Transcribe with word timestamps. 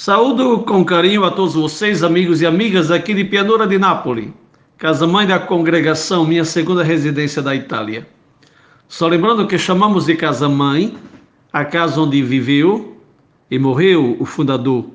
Saúdo 0.00 0.60
com 0.60 0.84
carinho 0.84 1.24
a 1.24 1.30
todos 1.32 1.54
vocês, 1.54 2.04
amigos 2.04 2.40
e 2.40 2.46
amigas 2.46 2.88
aqui 2.88 3.12
de 3.12 3.24
Pianura 3.24 3.66
de 3.66 3.78
Nápoles, 3.78 4.28
casa-mãe 4.78 5.26
da 5.26 5.40
congregação, 5.40 6.24
minha 6.24 6.44
segunda 6.44 6.84
residência 6.84 7.42
da 7.42 7.52
Itália. 7.52 8.06
Só 8.86 9.08
lembrando 9.08 9.44
que 9.48 9.58
chamamos 9.58 10.06
de 10.06 10.14
casa-mãe 10.14 10.96
a 11.52 11.64
casa 11.64 12.00
onde 12.00 12.22
viveu 12.22 12.96
e 13.50 13.58
morreu 13.58 14.16
o 14.20 14.24
fundador, 14.24 14.88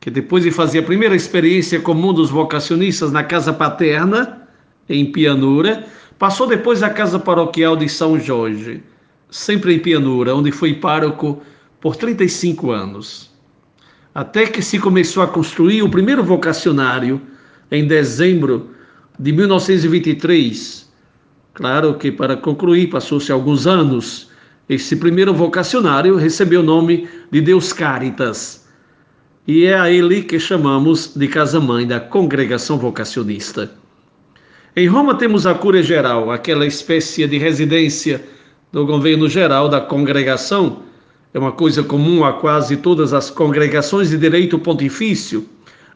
que 0.00 0.10
depois 0.10 0.42
de 0.42 0.50
fazer 0.50 0.78
a 0.78 0.84
primeira 0.84 1.14
experiência 1.14 1.78
comum 1.78 2.14
dos 2.14 2.30
vocacionistas 2.30 3.12
na 3.12 3.22
casa 3.22 3.52
paterna, 3.52 4.48
em 4.88 5.12
Pianura, 5.12 5.84
passou 6.18 6.46
depois 6.46 6.82
à 6.82 6.88
casa 6.88 7.18
paroquial 7.18 7.76
de 7.76 7.90
São 7.90 8.18
Jorge, 8.18 8.82
sempre 9.30 9.74
em 9.74 9.78
Pianura, 9.78 10.34
onde 10.34 10.50
foi 10.50 10.72
pároco 10.72 11.42
por 11.78 11.94
35 11.94 12.70
anos 12.70 13.29
até 14.14 14.46
que 14.46 14.62
se 14.62 14.78
começou 14.78 15.22
a 15.22 15.28
construir 15.28 15.82
o 15.82 15.88
primeiro 15.88 16.22
vocacionário 16.22 17.20
em 17.70 17.86
dezembro 17.86 18.70
de 19.18 19.32
1923. 19.32 20.90
Claro 21.54 21.94
que 21.94 22.10
para 22.10 22.36
concluir 22.36 22.88
passou-se 22.88 23.30
alguns 23.30 23.66
anos. 23.66 24.30
Esse 24.68 24.96
primeiro 24.96 25.34
vocacionário 25.34 26.16
recebeu 26.16 26.60
o 26.60 26.64
nome 26.64 27.08
de 27.30 27.40
Deus 27.40 27.72
Caritas. 27.72 28.68
E 29.46 29.64
é 29.64 29.78
a 29.78 29.90
ele 29.90 30.22
que 30.22 30.38
chamamos 30.38 31.12
de 31.14 31.26
casa-mãe 31.26 31.86
da 31.86 31.98
congregação 31.98 32.78
vocacionista. 32.78 33.70
Em 34.76 34.86
Roma 34.86 35.16
temos 35.16 35.46
a 35.46 35.54
Cúria 35.54 35.82
Geral, 35.82 36.30
aquela 36.30 36.66
espécie 36.66 37.26
de 37.26 37.38
residência 37.38 38.24
do 38.70 38.86
governo 38.86 39.28
geral 39.28 39.68
da 39.68 39.80
congregação, 39.80 40.84
é 41.32 41.38
uma 41.38 41.52
coisa 41.52 41.82
comum 41.82 42.24
a 42.24 42.32
quase 42.32 42.76
todas 42.76 43.12
as 43.12 43.30
congregações 43.30 44.10
de 44.10 44.18
direito 44.18 44.58
pontifício, 44.58 45.46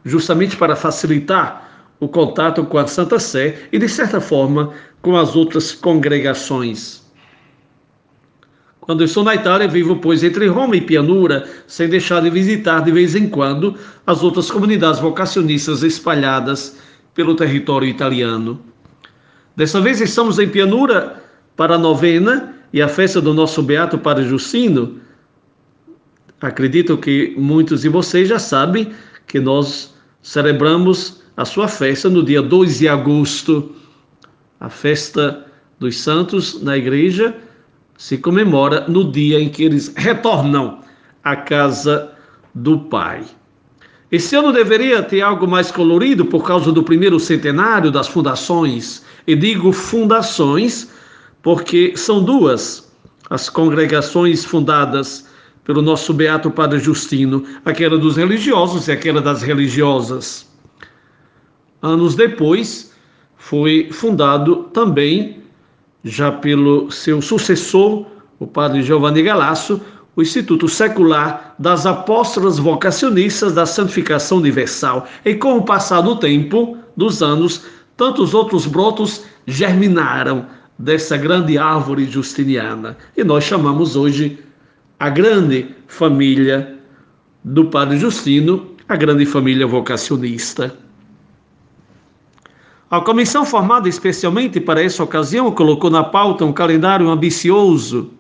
justamente 0.05 0.57
para 0.57 0.77
facilitar 0.77 1.89
o 1.99 2.09
contato 2.09 2.65
com 2.65 2.79
a 2.79 2.87
Santa 2.87 3.19
Sé 3.19 3.69
e, 3.73 3.79
de 3.79 3.89
certa 3.89 4.21
forma, 4.21 4.73
com 5.03 5.17
as 5.17 5.35
outras 5.35 5.73
congregações. 5.73 7.03
Quando 8.81 9.03
estou 9.03 9.25
na 9.25 9.35
Itália, 9.35 9.67
vivo, 9.67 9.97
pois, 9.97 10.23
entre 10.23 10.47
Roma 10.47 10.77
e 10.77 10.81
Pianura, 10.81 11.49
sem 11.67 11.89
deixar 11.89 12.21
de 12.21 12.29
visitar 12.29 12.81
de 12.81 12.93
vez 12.93 13.15
em 13.15 13.27
quando 13.29 13.75
as 14.07 14.23
outras 14.23 14.51
comunidades 14.51 15.01
vocacionistas 15.01 15.83
espalhadas 15.83 16.77
pelo 17.15 17.35
território 17.35 17.89
italiano. 17.89 18.61
Dessa 19.57 19.81
vez 19.81 20.01
estamos 20.01 20.39
em 20.39 20.49
Pianura 20.49 21.23
para 21.57 21.77
a 21.77 21.79
novena 21.79 22.57
e 22.73 22.83
a 22.83 22.89
festa 22.89 23.23
do 23.23 23.33
nosso 23.33 23.63
beato 23.63 23.97
Padre 23.97 24.29
Justino, 24.29 25.01
Acredito 26.45 26.99
que 26.99 27.35
muitos 27.39 27.81
de 27.81 27.89
vocês 27.89 28.29
já 28.29 28.39
sabem 28.39 28.93
que 29.27 29.41
nós 29.41 29.95
celebramos 30.21 31.23
a 31.39 31.45
sua 31.47 31.67
festa 31.67 32.11
no 32.11 32.23
dia 32.23 32.43
2 32.43 32.81
de 32.81 32.87
agosto. 32.87 33.73
A 34.61 34.69
festa 34.69 35.47
dos 35.81 35.99
santos 35.99 36.63
na 36.63 36.77
igreja 36.77 37.35
se 37.97 38.19
comemora 38.19 38.87
no 38.89 39.11
dia 39.11 39.41
em 39.41 39.49
que 39.49 39.65
eles 39.65 39.91
retornam 39.97 40.81
à 41.25 41.35
casa 41.35 42.13
do 42.55 42.79
Pai. 42.79 43.25
Esse 44.13 44.37
ano 44.37 44.53
deveria 44.53 45.03
ter 45.03 45.23
algo 45.23 45.49
mais 45.49 45.71
colorido 45.71 46.27
por 46.27 46.45
causa 46.45 46.71
do 46.71 46.83
primeiro 46.83 47.19
centenário 47.19 47.91
das 47.91 48.07
fundações. 48.07 49.03
E 49.27 49.35
digo 49.35 49.73
fundações 49.73 50.91
porque 51.43 51.97
são 51.97 52.23
duas 52.23 52.93
as 53.31 53.49
congregações 53.49 54.45
fundadas 54.45 55.33
pelo 55.65 55.83
nosso 55.83 56.13
beato 56.13 56.51
Padre 56.51 56.79
Justino, 56.79 57.45
aquela 57.65 57.99
dos 57.99 58.17
religiosos 58.17 58.87
e 58.87 58.93
aquela 58.93 59.21
das 59.21 59.43
religiosas. 59.43 60.47
Anos 61.83 62.15
depois, 62.15 62.93
foi 63.37 63.89
fundado 63.91 64.65
também, 64.73 65.43
já 66.03 66.31
pelo 66.31 66.91
seu 66.91 67.21
sucessor, 67.21 68.07
o 68.39 68.47
Padre 68.47 68.83
Giovanni 68.83 69.23
Galasso, 69.23 69.81
o 70.17 70.23
Instituto 70.23 70.69
Secular 70.69 71.55
das 71.59 71.87
Apóstolas 71.87 72.59
Vocacionistas 72.59 73.53
da 73.53 73.67
Santificação 73.67 74.39
Universal. 74.39 75.07
E 75.25 75.35
com 75.35 75.59
o 75.59 75.63
passar 75.63 76.03
do 76.03 76.17
tempo, 76.17 76.77
dos 76.97 77.23
anos, 77.23 77.65
tantos 77.97 78.33
outros 78.33 78.67
brotos 78.67 79.25
germinaram 79.47 80.47
dessa 80.79 81.17
grande 81.17 81.59
árvore 81.59 82.07
justiniana. 82.07 82.97
E 83.17 83.25
nós 83.25 83.45
chamamos 83.45 83.97
hoje 83.97 84.39
a 84.99 85.11
grande 85.11 85.75
família 85.87 86.79
do 87.43 87.67
Padre 87.67 87.99
Justino, 87.99 88.75
a 88.89 88.97
grande 88.97 89.27
família 89.27 89.67
vocacionista. 89.67 90.77
A 92.91 93.01
comissão 93.01 93.45
formada 93.45 93.89
especialmente 93.89 94.61
para 94.61 94.83
essa 94.83 95.03
ocasião 95.03 95.51
colocou 95.51 95.91
na 95.91 96.05
pauta 96.05 96.45
um 96.45 96.53
calendário 96.53 97.09
ambicioso, 97.09 98.11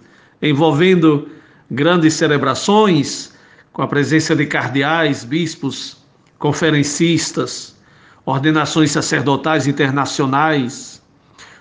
envolvendo 0.42 1.28
grandes 1.70 2.14
celebrações, 2.14 3.32
com 3.72 3.82
a 3.82 3.86
presença 3.86 4.34
de 4.34 4.46
cardeais, 4.46 5.24
bispos, 5.24 5.96
conferencistas, 6.38 7.76
ordenações 8.24 8.92
sacerdotais 8.92 9.66
internacionais, 9.66 11.02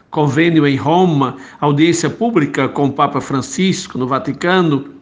convênio 0.09 0.67
em 0.67 0.75
Roma, 0.75 1.37
audiência 1.59 2.09
pública 2.09 2.69
com 2.69 2.87
o 2.87 2.93
Papa 2.93 3.19
Francisco 3.19 3.97
no 3.97 4.07
Vaticano, 4.07 4.93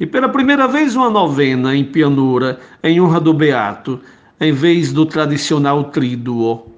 e 0.00 0.06
pela 0.06 0.28
primeira 0.28 0.68
vez, 0.68 0.94
uma 0.94 1.10
novena 1.10 1.74
em 1.74 1.84
pianura, 1.84 2.60
em 2.82 3.00
honra 3.00 3.20
do 3.20 3.34
Beato, 3.34 4.00
em 4.40 4.52
vez 4.52 4.92
do 4.92 5.04
tradicional 5.04 5.84
tríduo. 5.84 6.72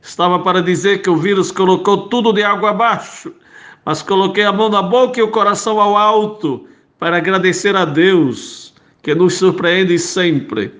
Estava 0.00 0.38
para 0.38 0.62
dizer 0.62 1.02
que 1.02 1.10
o 1.10 1.16
vírus 1.16 1.50
colocou 1.50 2.08
tudo 2.08 2.32
de 2.32 2.42
água 2.42 2.70
abaixo, 2.70 3.32
mas 3.84 4.02
coloquei 4.02 4.44
a 4.44 4.52
mão 4.52 4.68
na 4.68 4.82
boca 4.82 5.18
e 5.18 5.22
o 5.22 5.30
coração 5.30 5.80
ao 5.80 5.96
alto 5.96 6.66
para 6.98 7.16
agradecer 7.16 7.74
a 7.74 7.84
Deus, 7.84 8.72
que 9.02 9.14
nos 9.14 9.34
surpreende 9.34 9.98
sempre. 9.98 10.72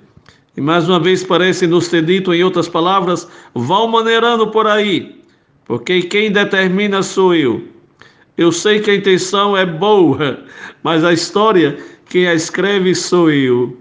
E 0.57 0.61
mais 0.61 0.89
uma 0.89 1.01
vez 1.01 1.25
parece 1.25 1.67
nos 1.67 1.89
ter 1.89 2.05
dito, 2.05 2.33
em 2.33 2.45
outras 2.45 2.69
palavras, 2.69 3.27
vão 3.53 3.89
maneirando 3.89 4.47
por 4.47 4.69
aí, 4.69 5.21
porque 5.65 6.03
quem 6.03 6.31
determina 6.31 7.03
sou 7.03 7.35
eu. 7.35 7.74
Eu 8.37 8.51
sei 8.51 8.81
que 8.81 8.91
a 8.91 8.95
intenção 8.95 9.57
é 9.57 9.65
boa, 9.65 10.41
mas 10.83 11.05
a 11.05 11.13
história, 11.13 11.79
quem 12.07 12.27
a 12.27 12.35
escreve 12.35 12.95
sou 12.95 13.31
eu. 13.31 13.79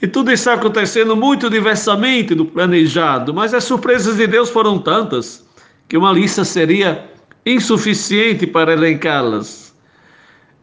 E 0.00 0.06
tudo 0.06 0.30
está 0.30 0.54
acontecendo 0.54 1.16
muito 1.16 1.50
diversamente 1.50 2.34
do 2.34 2.44
planejado, 2.44 3.34
mas 3.34 3.52
as 3.52 3.64
surpresas 3.64 4.16
de 4.16 4.26
Deus 4.26 4.48
foram 4.48 4.78
tantas 4.78 5.46
que 5.88 5.96
uma 5.96 6.12
lista 6.12 6.44
seria 6.44 7.04
insuficiente 7.44 8.46
para 8.46 8.72
elencá-las. 8.72 9.74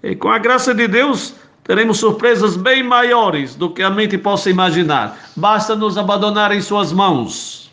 E 0.01 0.15
com 0.15 0.29
a 0.29 0.37
graça 0.37 0.73
de 0.73 0.87
Deus, 0.87 1.33
teremos 1.63 1.97
surpresas 1.97 2.55
bem 2.55 2.81
maiores 2.81 3.55
do 3.55 3.69
que 3.69 3.83
a 3.83 3.89
mente 3.89 4.17
possa 4.17 4.49
imaginar. 4.49 5.17
Basta 5.35 5.75
nos 5.75 5.97
abandonar 5.97 6.51
em 6.51 6.61
Suas 6.61 6.93
mãos. 6.93 7.64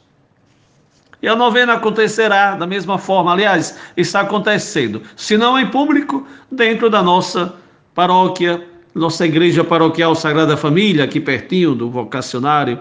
E 1.23 1.29
a 1.29 1.37
novena 1.37 1.75
acontecerá 1.75 2.57
da 2.57 2.67
mesma 2.67 2.99
forma, 2.99 3.33
aliás, 3.33 3.79
está 3.97 4.23
acontecendo, 4.23 5.03
se 5.17 5.39
não 5.39 5.57
em 5.57 5.69
público, 5.69 6.27
dentro 6.51 6.91
da 6.91 7.01
nossa 7.01 7.55
paróquia, 7.95 8.67
nossa 8.93 9.25
igreja 9.25 9.63
paroquial 9.63 10.17
Sagrada 10.17 10.57
Família, 10.57 11.05
aqui 11.05 11.21
pertinho 11.21 11.77
do 11.77 11.89
vocacionário. 11.89 12.79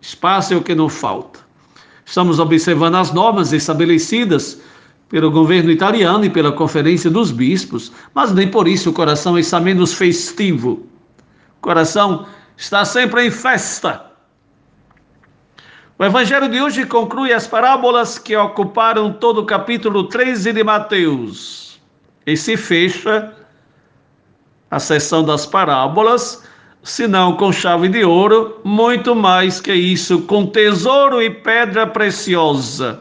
Espaço 0.00 0.54
é 0.54 0.56
o 0.56 0.62
que 0.62 0.74
não 0.74 0.88
falta. 0.88 1.38
Estamos 2.04 2.40
observando 2.40 2.96
as 2.96 3.12
normas 3.12 3.52
estabelecidas 3.52 4.60
pelo 5.08 5.30
governo 5.30 5.70
italiano 5.70 6.24
e 6.24 6.30
pela 6.30 6.50
Conferência 6.50 7.08
dos 7.08 7.30
Bispos, 7.30 7.92
mas 8.12 8.32
nem 8.32 8.48
por 8.48 8.66
isso 8.66 8.90
o 8.90 8.92
coração 8.92 9.38
está 9.38 9.60
menos 9.60 9.94
festivo. 9.94 10.84
O 11.58 11.60
coração 11.60 12.26
está 12.56 12.84
sempre 12.84 13.26
em 13.26 13.30
festa 13.30 14.07
o 15.98 16.04
evangelho 16.04 16.48
de 16.48 16.60
hoje 16.60 16.86
conclui 16.86 17.32
as 17.32 17.48
parábolas 17.48 18.18
que 18.18 18.36
ocuparam 18.36 19.12
todo 19.12 19.40
o 19.40 19.46
capítulo 19.46 20.04
13 20.04 20.52
de 20.52 20.62
Mateus. 20.62 21.80
E 22.24 22.36
se 22.36 22.56
fecha 22.56 23.34
a 24.70 24.78
sessão 24.78 25.24
das 25.24 25.44
parábolas, 25.44 26.44
se 26.84 27.08
não 27.08 27.36
com 27.36 27.50
chave 27.50 27.88
de 27.88 28.04
ouro, 28.04 28.60
muito 28.62 29.16
mais 29.16 29.60
que 29.60 29.74
isso, 29.74 30.22
com 30.22 30.46
tesouro 30.46 31.20
e 31.20 31.30
pedra 31.30 31.84
preciosa, 31.84 33.00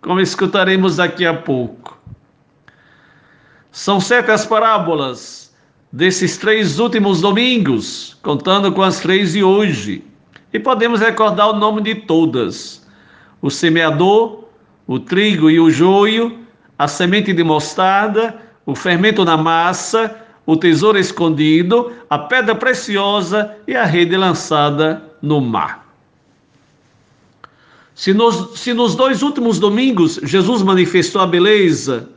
como 0.00 0.20
escutaremos 0.20 0.96
daqui 0.96 1.26
a 1.26 1.34
pouco. 1.34 1.98
São 3.72 3.98
sete 3.98 4.30
as 4.30 4.46
parábolas 4.46 5.52
desses 5.90 6.36
três 6.36 6.78
últimos 6.78 7.20
domingos, 7.20 8.16
contando 8.22 8.70
com 8.70 8.82
as 8.82 9.00
três 9.00 9.32
de 9.32 9.42
hoje. 9.42 10.04
E 10.56 10.58
podemos 10.58 11.00
recordar 11.00 11.50
o 11.50 11.58
nome 11.58 11.82
de 11.82 11.94
todas: 11.94 12.82
o 13.42 13.50
semeador, 13.50 14.44
o 14.86 14.98
trigo 14.98 15.50
e 15.50 15.60
o 15.60 15.70
joio, 15.70 16.38
a 16.78 16.88
semente 16.88 17.30
de 17.34 17.44
mostarda, 17.44 18.34
o 18.64 18.74
fermento 18.74 19.22
na 19.22 19.36
massa, 19.36 20.18
o 20.46 20.56
tesouro 20.56 20.98
escondido, 20.98 21.92
a 22.08 22.18
pedra 22.18 22.54
preciosa 22.54 23.54
e 23.68 23.76
a 23.76 23.84
rede 23.84 24.16
lançada 24.16 25.04
no 25.20 25.42
mar. 25.42 25.86
Se 27.94 28.14
nos, 28.14 28.58
se 28.58 28.72
nos 28.72 28.94
dois 28.94 29.22
últimos 29.22 29.58
domingos 29.58 30.18
Jesus 30.22 30.62
manifestou 30.62 31.20
a 31.20 31.26
beleza, 31.26 32.08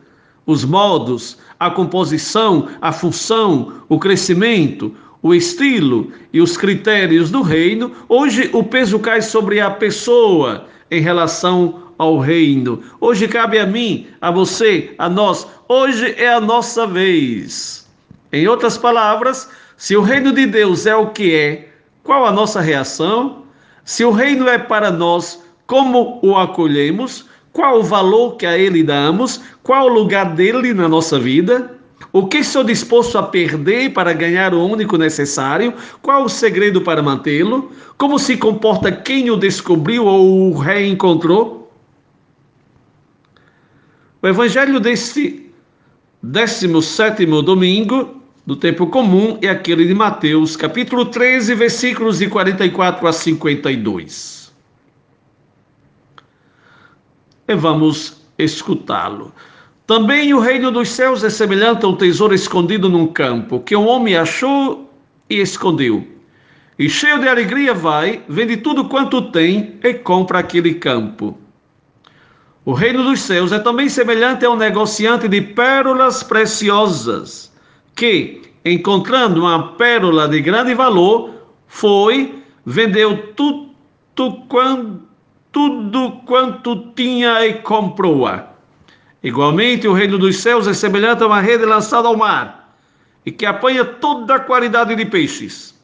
os 0.46 0.64
modos, 0.64 1.38
a 1.60 1.70
composição, 1.70 2.70
a 2.80 2.94
função, 2.94 3.82
o 3.90 4.00
crescimento, 4.00 4.96
o 5.22 5.34
estilo 5.34 6.12
e 6.32 6.42
os 6.42 6.56
critérios 6.56 7.30
do 7.30 7.42
reino, 7.42 7.92
hoje 8.08 8.50
o 8.54 8.64
peso 8.64 9.00
cai 9.00 9.22
sobre 9.22 9.60
a 9.60 9.70
pessoa 9.70 10.66
em 10.90 11.02
relação 11.02 11.84
ao 11.98 12.18
reino. 12.18 12.82
Hoje 13.02 13.28
cabe 13.28 13.60
a 13.60 13.66
mim, 13.66 14.08
a 14.22 14.32
você, 14.32 14.94
a 14.98 15.10
nós. 15.10 15.46
Hoje 15.68 16.16
é 16.18 16.34
a 16.34 16.40
nossa 16.40 16.88
vez. 16.88 17.88
Em 18.32 18.48
outras 18.48 18.78
palavras, 18.78 19.50
se 19.76 19.96
o 19.96 20.02
reino 20.02 20.32
de 20.32 20.46
Deus 20.46 20.86
é 20.86 20.96
o 20.96 21.08
que 21.08 21.36
é, 21.36 21.70
qual 22.04 22.26
a 22.26 22.32
nossa 22.32 22.62
reação? 22.62 23.44
Se 23.84 24.06
o 24.06 24.12
reino 24.12 24.48
é 24.48 24.58
para 24.58 24.90
nós, 24.92 25.44
como 25.68 26.20
o 26.24 26.38
acolhemos? 26.38 27.26
Qual 27.52 27.80
o 27.80 27.84
valor 27.84 28.38
que 28.38 28.46
a 28.46 28.58
ele 28.58 28.84
damos? 28.84 29.42
Qual 29.64 29.86
o 29.86 29.94
lugar 29.94 30.34
dele 30.34 30.74
na 30.74 30.88
nossa 30.88 31.20
vida? 31.20 31.79
O 32.12 32.28
que 32.28 32.38
estou 32.38 32.64
disposto 32.64 33.18
a 33.18 33.24
perder 33.24 33.94
para 33.94 34.14
ganhar 34.14 34.54
o 34.54 34.66
único 34.66 34.98
necessário? 34.98 35.74
Qual 36.02 36.24
o 36.24 36.30
segredo 36.30 36.82
para 36.82 37.04
mantê-lo? 37.04 37.72
Como 37.98 38.18
se 38.18 38.36
comporta 38.36 38.92
quem 38.92 39.30
o 39.30 39.36
descobriu 39.36 40.06
ou 40.06 40.52
o 40.52 40.58
reencontrou? 40.58 41.72
O 44.22 44.28
evangelho 44.28 44.80
deste 44.80 45.52
17 46.24 47.26
domingo 47.44 48.22
do 48.46 48.56
tempo 48.56 48.88
comum 48.88 49.38
é 49.42 49.48
aquele 49.48 49.86
de 49.86 49.94
Mateus, 49.94 50.58
capítulo 50.58 51.06
13, 51.06 51.54
versículos 51.54 52.18
de 52.18 52.28
44 52.28 53.08
a 53.08 53.14
52. 53.14 54.52
E 57.48 57.56
vamos 57.56 58.20
escutá-lo. 58.38 59.32
Também 59.90 60.36
o 60.36 60.40
reino 60.40 60.70
dos 60.70 60.90
céus 60.90 61.24
é 61.24 61.32
semelhante 61.32 61.84
a 61.84 61.88
um 61.88 61.96
tesouro 61.96 62.36
escondido 62.36 62.88
num 62.88 63.08
campo, 63.08 63.60
que 63.60 63.76
um 63.76 63.88
homem 63.88 64.16
achou 64.16 64.88
e 65.28 65.42
escondeu. 65.42 66.06
E 66.78 66.88
cheio 66.88 67.20
de 67.20 67.28
alegria 67.28 67.74
vai, 67.74 68.22
vende 68.30 68.58
tudo 68.58 68.88
quanto 68.88 69.32
tem 69.32 69.80
e 69.84 69.96
compra 69.96 70.38
aquele 70.38 70.76
campo. 70.76 71.36
O 72.64 72.72
reino 72.72 73.04
dos 73.04 73.22
céus 73.22 73.52
é 73.52 73.58
também 73.58 73.90
semelhante 73.90 74.46
a 74.46 74.52
um 74.52 74.56
negociante 74.56 75.28
de 75.28 75.42
pérolas 75.42 76.22
preciosas 76.22 77.52
que, 77.96 78.44
encontrando 78.64 79.42
uma 79.42 79.70
pérola 79.70 80.28
de 80.28 80.40
grande 80.40 80.76
valor, 80.76 81.32
foi, 81.66 82.44
vendeu 82.64 83.34
tudo, 83.34 83.72
quanto, 84.48 85.02
tudo 85.52 86.12
quanto 86.28 86.76
tinha 86.94 87.44
e 87.44 87.56
comprou-a. 87.56 88.59
Igualmente, 89.24 89.88
o 89.88 89.94
reino 89.94 90.18
dos 90.18 90.38
céus 90.38 90.68
é 90.68 90.74
semelhante 90.74 91.24
a 91.24 91.28
uma 91.28 91.42
rede 91.42 91.66
lançada 91.66 92.08
ao 92.08 92.16
mar, 92.16 92.78
e 93.26 93.32
que 93.32 93.46
apanha 93.46 93.84
toda 93.84 94.36
a 94.36 94.40
qualidade 94.40 94.96
de 94.96 95.06
peixes. 95.06 95.78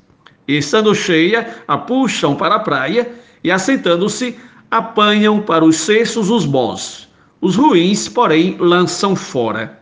E 0.48 0.58
estando 0.58 0.96
cheia, 0.96 1.64
a 1.68 1.78
puxam 1.78 2.36
para 2.36 2.56
a 2.56 2.60
praia, 2.60 3.12
e 3.44 3.52
assentando-se, 3.52 4.38
apanham 4.72 5.42
para 5.42 5.66
os 5.66 5.76
cestos 5.76 6.30
os 6.30 6.46
bons. 6.46 7.10
Os 7.42 7.56
ruins, 7.56 8.08
porém, 8.08 8.56
lançam 8.60 9.16
fora. 9.16 9.80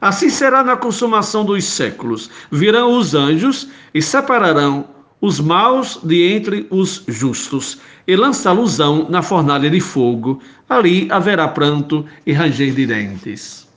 Assim 0.00 0.28
será 0.28 0.62
na 0.62 0.76
consumação 0.76 1.44
dos 1.44 1.64
séculos. 1.64 2.28
Virão 2.50 2.98
os 2.98 3.14
anjos 3.14 3.68
e 3.94 4.02
separarão 4.02 4.86
os 5.22 5.40
maus 5.40 6.00
de 6.02 6.34
entre 6.34 6.66
os 6.68 7.04
justos, 7.06 7.78
e 8.06 8.16
lançá-losão 8.16 9.08
na 9.08 9.22
fornalha 9.22 9.70
de 9.70 9.80
fogo. 9.80 10.42
Ali 10.68 11.06
haverá 11.10 11.46
pranto 11.48 12.04
e 12.26 12.32
ranger 12.32 12.74
de 12.74 12.86
dentes. 12.86 13.68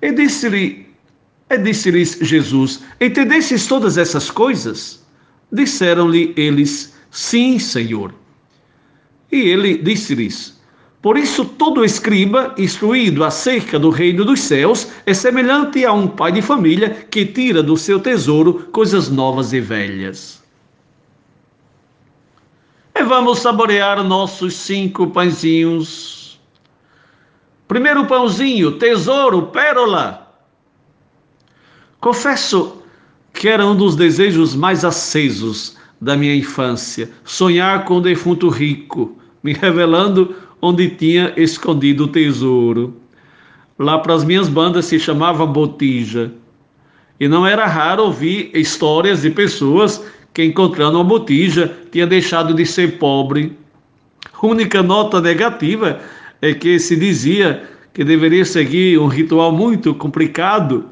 E 0.00 0.12
disse-lhe, 0.12 0.86
e 1.50 1.58
disse-lhes 1.58 2.18
Jesus: 2.22 2.80
Entendestes 3.00 3.66
todas 3.66 3.98
essas 3.98 4.30
coisas? 4.30 5.04
Disseram-lhe 5.52 6.32
eles: 6.36 6.94
Sim, 7.10 7.58
Senhor. 7.58 8.14
E 9.30 9.40
ele 9.40 9.78
disse-lhes: 9.78 10.62
por 11.02 11.18
isso, 11.18 11.44
todo 11.44 11.84
escriba 11.84 12.54
instruído 12.56 13.24
acerca 13.24 13.76
do 13.76 13.90
reino 13.90 14.24
dos 14.24 14.38
céus 14.38 14.86
é 15.04 15.12
semelhante 15.12 15.84
a 15.84 15.92
um 15.92 16.06
pai 16.06 16.30
de 16.30 16.40
família 16.40 16.90
que 17.10 17.26
tira 17.26 17.60
do 17.60 17.76
seu 17.76 17.98
tesouro 17.98 18.68
coisas 18.70 19.10
novas 19.10 19.52
e 19.52 19.58
velhas. 19.58 20.41
E 23.02 23.04
vamos 23.04 23.40
saborear 23.40 24.04
nossos 24.04 24.54
cinco 24.54 25.08
pãezinhos. 25.08 26.38
Primeiro 27.66 28.06
pãozinho, 28.06 28.78
tesouro, 28.78 29.48
pérola. 29.48 30.32
Confesso 31.98 32.80
que 33.34 33.48
era 33.48 33.66
um 33.66 33.74
dos 33.74 33.96
desejos 33.96 34.54
mais 34.54 34.84
acesos 34.84 35.76
da 36.00 36.16
minha 36.16 36.36
infância, 36.36 37.10
sonhar 37.24 37.86
com 37.86 37.96
o 37.96 38.00
defunto 38.00 38.48
rico, 38.48 39.18
me 39.42 39.52
revelando 39.52 40.36
onde 40.60 40.88
tinha 40.90 41.32
escondido 41.36 42.04
o 42.04 42.08
tesouro. 42.08 42.94
Lá 43.80 43.98
para 43.98 44.14
as 44.14 44.22
minhas 44.22 44.48
bandas 44.48 44.84
se 44.84 45.00
chamava 45.00 45.44
Botija. 45.44 46.32
E 47.18 47.26
não 47.26 47.44
era 47.44 47.66
raro 47.66 48.04
ouvir 48.04 48.52
histórias 48.54 49.22
de 49.22 49.30
pessoas 49.30 50.00
que, 50.32 50.44
encontrando 50.44 50.98
uma 50.98 51.04
botija, 51.04 51.74
tinha 51.90 52.06
deixado 52.06 52.54
de 52.54 52.64
ser 52.64 52.98
pobre. 52.98 53.56
A 54.32 54.46
única 54.46 54.82
nota 54.82 55.20
negativa 55.20 56.00
é 56.40 56.54
que 56.54 56.78
se 56.78 56.96
dizia 56.96 57.62
que 57.92 58.02
deveria 58.02 58.44
seguir 58.44 58.98
um 58.98 59.06
ritual 59.06 59.52
muito 59.52 59.94
complicado 59.94 60.88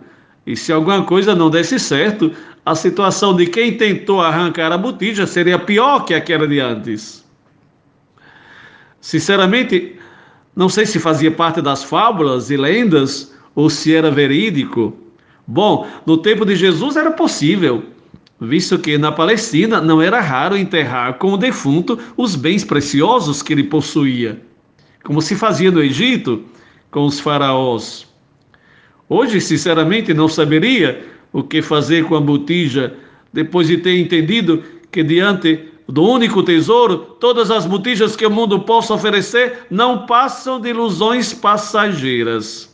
e 0.47 0.57
se 0.57 0.73
alguma 0.73 1.05
coisa 1.05 1.35
não 1.35 1.51
desse 1.51 1.79
certo, 1.79 2.33
a 2.65 2.75
situação 2.75 3.37
de 3.37 3.47
quem 3.47 3.77
tentou 3.77 4.21
arrancar 4.21 4.73
a 4.73 4.79
botija 4.79 5.27
seria 5.27 5.59
pior 5.59 6.05
que 6.05 6.15
aquela 6.15 6.47
de 6.47 6.59
antes. 6.59 7.25
Sinceramente, 9.01 9.97
não 10.55 10.69
sei 10.69 10.87
se 10.87 10.99
fazia 10.99 11.31
parte 11.31 11.63
das 11.63 11.85
fábulas 11.85 12.51
e 12.51 12.57
lendas 12.57 13.35
ou 13.55 13.71
se 13.71 13.95
era 13.95 14.11
verídico. 14.11 14.97
Bom, 15.47 15.87
no 16.05 16.19
tempo 16.19 16.45
de 16.45 16.57
Jesus 16.57 16.97
era 16.97 17.11
possível, 17.11 17.85
visto 18.41 18.79
que 18.79 18.97
na 18.97 19.13
Palestina 19.13 19.81
não 19.81 20.01
era 20.01 20.21
raro 20.21 20.57
enterrar 20.57 21.15
com 21.15 21.33
o 21.33 21.37
defunto 21.37 21.99
os 22.17 22.35
bens 22.35 22.65
preciosos 22.65 23.43
que 23.43 23.53
ele 23.53 23.65
possuía, 23.65 24.41
como 25.05 25.21
se 25.21 25.35
fazia 25.35 25.71
no 25.71 25.83
Egito 25.83 26.43
com 26.91 27.05
os 27.05 27.21
faraós. 27.21 28.07
Hoje, 29.09 29.41
sinceramente, 29.41 30.15
não 30.15 30.29
saberia 30.29 31.05
o 31.33 31.43
que 31.43 31.61
fazer 31.61 32.05
com 32.05 32.15
a 32.17 32.21
botija 32.21 32.95
depois 33.33 33.69
de 33.69 33.79
ter 33.79 33.99
entendido 33.99 34.63
que 34.91 35.03
diante 35.03 35.71
do 35.91 36.05
único 36.05 36.43
tesouro, 36.43 36.99
todas 37.19 37.51
as 37.51 37.67
botijas 37.67 38.15
que 38.15 38.25
o 38.25 38.31
mundo 38.31 38.61
possa 38.61 38.95
oferecer 38.95 39.67
não 39.71 40.07
passam 40.07 40.61
de 40.61 40.69
ilusões 40.71 41.35
passageiras. 41.35 42.73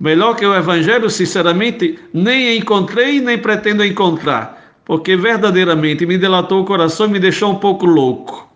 Melhor 0.00 0.34
que 0.36 0.44
o 0.44 0.54
Evangelho, 0.54 1.08
sinceramente, 1.10 1.98
nem 2.12 2.56
encontrei 2.56 3.20
nem 3.20 3.38
pretendo 3.38 3.84
encontrar, 3.84 4.57
porque 4.88 5.16
verdadeiramente 5.16 6.06
me 6.06 6.16
delatou 6.16 6.62
o 6.62 6.64
coração 6.64 7.06
e 7.06 7.10
me 7.10 7.20
deixou 7.20 7.52
um 7.52 7.56
pouco 7.56 7.86
louco. 7.86 8.48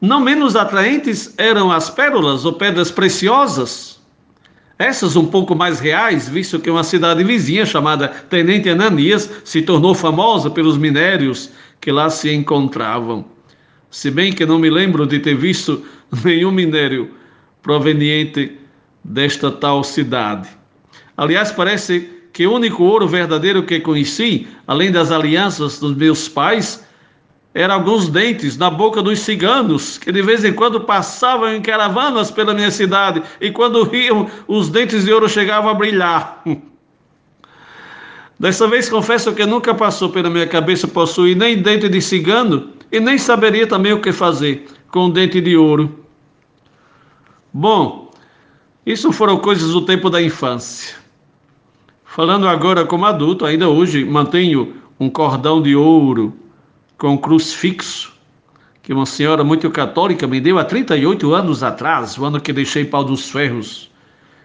Não 0.00 0.18
menos 0.18 0.56
atraentes 0.56 1.32
eram 1.36 1.70
as 1.70 1.88
pérolas 1.88 2.44
ou 2.44 2.54
pedras 2.54 2.90
preciosas 2.90 4.02
essas 4.78 5.14
um 5.14 5.26
pouco 5.26 5.54
mais 5.54 5.78
reais, 5.78 6.28
visto 6.28 6.58
que 6.58 6.68
uma 6.68 6.82
cidade 6.82 7.22
vizinha 7.22 7.64
chamada 7.64 8.08
Tenente 8.08 8.68
Ananias 8.68 9.30
se 9.44 9.62
tornou 9.62 9.94
famosa 9.94 10.50
pelos 10.50 10.76
minérios 10.76 11.50
que 11.80 11.92
lá 11.92 12.10
se 12.10 12.32
encontravam. 12.32 13.24
Se 13.92 14.10
bem 14.10 14.32
que 14.32 14.44
não 14.44 14.58
me 14.58 14.70
lembro 14.70 15.06
de 15.06 15.20
ter 15.20 15.36
visto 15.36 15.84
nenhum 16.24 16.50
minério 16.50 17.12
proveniente 17.62 18.58
desta 19.04 19.52
tal 19.52 19.84
cidade. 19.84 20.48
Aliás, 21.16 21.52
parece 21.52 22.21
que 22.32 22.46
o 22.46 22.54
único 22.54 22.82
ouro 22.82 23.06
verdadeiro 23.06 23.62
que 23.62 23.80
conheci, 23.80 24.46
além 24.66 24.90
das 24.90 25.10
alianças 25.10 25.78
dos 25.78 25.94
meus 25.94 26.28
pais, 26.28 26.84
eram 27.54 27.74
alguns 27.74 28.08
dentes 28.08 28.56
na 28.56 28.70
boca 28.70 29.02
dos 29.02 29.20
ciganos, 29.20 29.98
que 29.98 30.10
de 30.10 30.22
vez 30.22 30.42
em 30.44 30.52
quando 30.52 30.80
passavam 30.80 31.54
em 31.54 31.60
caravanas 31.60 32.30
pela 32.30 32.54
minha 32.54 32.70
cidade, 32.70 33.22
e 33.40 33.50
quando 33.50 33.82
riam, 33.82 34.30
os 34.48 34.70
dentes 34.70 35.04
de 35.04 35.12
ouro 35.12 35.28
chegavam 35.28 35.70
a 35.70 35.74
brilhar. 35.74 36.42
Dessa 38.40 38.66
vez 38.66 38.88
confesso 38.88 39.32
que 39.34 39.44
nunca 39.44 39.74
passou 39.74 40.08
pela 40.08 40.30
minha 40.30 40.46
cabeça 40.46 40.88
possuir 40.88 41.36
nem 41.36 41.60
dente 41.62 41.88
de 41.88 42.00
cigano 42.00 42.70
e 42.90 42.98
nem 42.98 43.16
saberia 43.16 43.66
também 43.66 43.92
o 43.92 44.00
que 44.00 44.12
fazer 44.12 44.66
com 44.90 45.10
dente 45.10 45.40
de 45.40 45.56
ouro. 45.56 46.04
Bom, 47.52 48.10
isso 48.84 49.12
foram 49.12 49.36
coisas 49.38 49.70
do 49.70 49.82
tempo 49.82 50.10
da 50.10 50.20
infância. 50.20 51.01
Falando 52.14 52.46
agora 52.46 52.84
como 52.84 53.06
adulto, 53.06 53.46
ainda 53.46 53.70
hoje 53.70 54.04
mantenho 54.04 54.74
um 55.00 55.08
cordão 55.08 55.62
de 55.62 55.74
ouro 55.74 56.36
com 56.98 57.16
crucifixo 57.16 58.12
que 58.82 58.92
uma 58.92 59.06
senhora 59.06 59.42
muito 59.42 59.70
católica 59.70 60.26
me 60.26 60.38
deu 60.38 60.58
há 60.58 60.64
38 60.66 61.32
anos 61.32 61.62
atrás, 61.62 62.18
o 62.18 62.26
ano 62.26 62.38
que 62.38 62.52
deixei 62.52 62.84
pau 62.84 63.02
dos 63.02 63.30
ferros, 63.30 63.90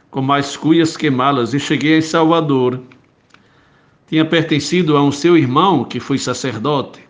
com 0.09 0.21
mais 0.21 0.55
cuias 0.55 0.95
que 0.95 1.09
malas, 1.09 1.53
e 1.53 1.59
cheguei 1.59 1.97
em 1.97 2.01
Salvador. 2.01 2.79
Tinha 4.07 4.23
pertencido 4.23 4.95
a 4.95 5.03
um 5.03 5.11
seu 5.11 5.37
irmão 5.37 5.83
que 5.83 5.99
foi 5.99 6.17
sacerdote. 6.17 7.01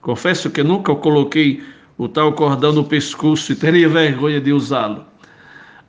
Confesso 0.00 0.48
que 0.48 0.62
nunca 0.62 0.94
coloquei 0.94 1.60
o 1.98 2.06
tal 2.06 2.34
cordão 2.34 2.72
no 2.72 2.84
pescoço 2.84 3.50
e 3.50 3.56
teria 3.56 3.88
vergonha 3.88 4.40
de 4.40 4.52
usá-lo. 4.52 5.04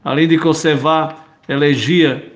Além 0.04 0.28
de 0.28 0.40
conservar 0.40 1.28
elegia 1.48 2.34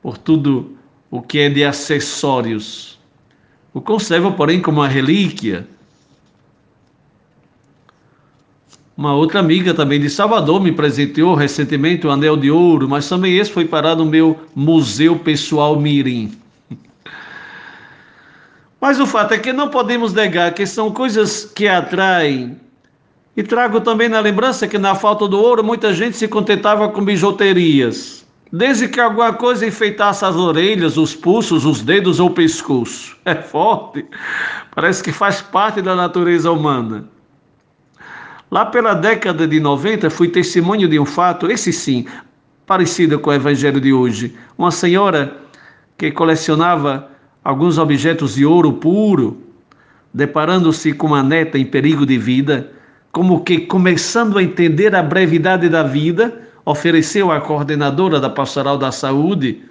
por 0.00 0.16
tudo 0.16 0.75
o 1.10 1.22
que 1.22 1.38
é 1.38 1.48
de 1.48 1.64
acessórios. 1.64 2.98
O 3.72 3.80
conserva, 3.80 4.30
porém, 4.32 4.60
como 4.60 4.80
uma 4.80 4.88
relíquia 4.88 5.66
Uma 8.96 9.14
outra 9.14 9.40
amiga 9.40 9.74
também 9.74 10.00
de 10.00 10.08
Salvador 10.08 10.58
me 10.58 10.72
presenteou 10.72 11.34
recentemente 11.34 12.06
um 12.06 12.10
anel 12.10 12.34
de 12.34 12.50
ouro, 12.50 12.88
mas 12.88 13.06
também 13.06 13.36
esse 13.36 13.52
foi 13.52 13.66
parar 13.66 13.94
no 13.94 14.06
meu 14.06 14.40
museu 14.54 15.18
pessoal 15.18 15.78
Mirim. 15.78 16.32
Mas 18.80 18.98
o 18.98 19.06
fato 19.06 19.34
é 19.34 19.38
que 19.38 19.52
não 19.52 19.68
podemos 19.68 20.14
negar 20.14 20.54
que 20.54 20.66
são 20.66 20.90
coisas 20.90 21.44
que 21.44 21.68
atraem. 21.68 22.58
E 23.36 23.42
trago 23.42 23.82
também 23.82 24.08
na 24.08 24.20
lembrança 24.20 24.66
que 24.66 24.78
na 24.78 24.94
falta 24.94 25.28
do 25.28 25.38
ouro 25.38 25.62
muita 25.62 25.92
gente 25.92 26.16
se 26.16 26.26
contentava 26.26 26.88
com 26.88 27.04
bijuterias. 27.04 28.25
Desde 28.52 28.86
que 28.88 29.00
alguma 29.00 29.32
coisa 29.32 29.66
enfeitasse 29.66 30.24
as 30.24 30.36
orelhas, 30.36 30.96
os 30.96 31.14
pulsos, 31.14 31.64
os 31.64 31.82
dedos 31.82 32.20
ou 32.20 32.28
o 32.28 32.34
pescoço. 32.34 33.16
É 33.24 33.34
forte. 33.34 34.06
Parece 34.72 35.02
que 35.02 35.10
faz 35.10 35.42
parte 35.42 35.82
da 35.82 35.96
natureza 35.96 36.50
humana. 36.52 37.08
Lá 38.48 38.64
pela 38.64 38.94
década 38.94 39.48
de 39.48 39.58
90, 39.58 40.08
fui 40.08 40.28
testemunho 40.28 40.88
de 40.88 40.98
um 41.00 41.04
fato, 41.04 41.50
esse 41.50 41.72
sim, 41.72 42.06
parecido 42.64 43.18
com 43.18 43.30
o 43.30 43.32
evangelho 43.32 43.80
de 43.80 43.92
hoje. 43.92 44.36
Uma 44.56 44.70
senhora 44.70 45.36
que 45.98 46.12
colecionava 46.12 47.10
alguns 47.42 47.78
objetos 47.78 48.36
de 48.36 48.46
ouro 48.46 48.74
puro, 48.74 49.42
deparando-se 50.14 50.92
com 50.92 51.08
uma 51.08 51.22
neta 51.22 51.58
em 51.58 51.64
perigo 51.64 52.06
de 52.06 52.16
vida, 52.16 52.70
como 53.10 53.42
que 53.42 53.58
começando 53.58 54.38
a 54.38 54.42
entender 54.42 54.94
a 54.94 55.02
brevidade 55.02 55.68
da 55.68 55.82
vida, 55.82 56.45
ofereceu 56.66 57.30
à 57.30 57.40
coordenadora 57.40 58.20
da 58.20 58.28
Pastoral 58.28 58.76
da 58.76 58.90
Saúde 58.90 59.62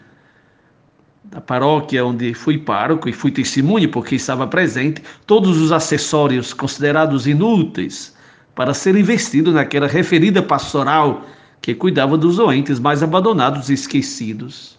da 1.26 1.42
paróquia 1.42 2.06
onde 2.06 2.34
fui 2.34 2.58
pároco 2.58 3.10
e 3.10 3.14
fui 3.14 3.32
testemunho 3.32 3.90
porque 3.90 4.16
estava 4.16 4.48
presente, 4.48 5.04
todos 5.26 5.60
os 5.60 5.72
acessórios 5.72 6.54
considerados 6.54 7.28
inúteis 7.28 8.16
para 8.54 8.74
ser 8.74 8.96
investido 8.96 9.52
naquela 9.52 9.88
referida 9.88 10.42
pastoral 10.42 11.26
que 11.62 11.74
cuidava 11.74 12.18
dos 12.18 12.38
doentes 12.38 12.80
mais 12.80 13.04
abandonados 13.04 13.70
e 13.70 13.74
esquecidos. 13.74 14.78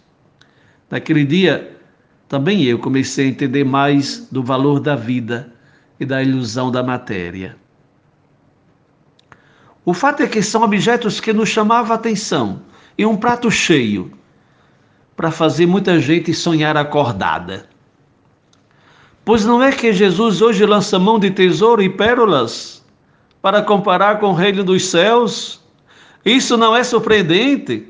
Naquele 0.89 1.25
dia, 1.25 1.77
também 2.29 2.63
eu 2.63 2.79
comecei 2.79 3.27
a 3.27 3.29
entender 3.29 3.65
mais 3.65 4.27
do 4.31 4.41
valor 4.41 4.79
da 4.79 4.95
vida 4.95 5.53
e 5.99 6.05
da 6.05 6.23
ilusão 6.23 6.71
da 6.71 6.81
matéria. 6.81 7.55
O 9.87 9.93
fato 9.93 10.21
é 10.21 10.27
que 10.27 10.41
são 10.41 10.63
objetos 10.63 11.21
que 11.21 11.31
nos 11.31 11.47
chamavam 11.47 11.93
a 11.93 11.95
atenção 11.95 12.61
e 12.97 13.05
um 13.05 13.15
prato 13.15 13.49
cheio 13.49 14.11
para 15.15 15.31
fazer 15.31 15.65
muita 15.65 15.97
gente 15.97 16.33
sonhar 16.33 16.75
acordada. 16.75 17.69
Pois 19.23 19.45
não 19.45 19.63
é 19.63 19.71
que 19.71 19.93
Jesus 19.93 20.41
hoje 20.41 20.65
lança 20.65 20.99
mão 20.99 21.17
de 21.17 21.31
tesouro 21.31 21.81
e 21.81 21.87
pérolas 21.87 22.83
para 23.41 23.61
comparar 23.61 24.19
com 24.19 24.31
o 24.31 24.33
reino 24.33 24.61
dos 24.61 24.87
céus? 24.87 25.61
Isso 26.25 26.57
não 26.57 26.75
é 26.75 26.83
surpreendente? 26.83 27.87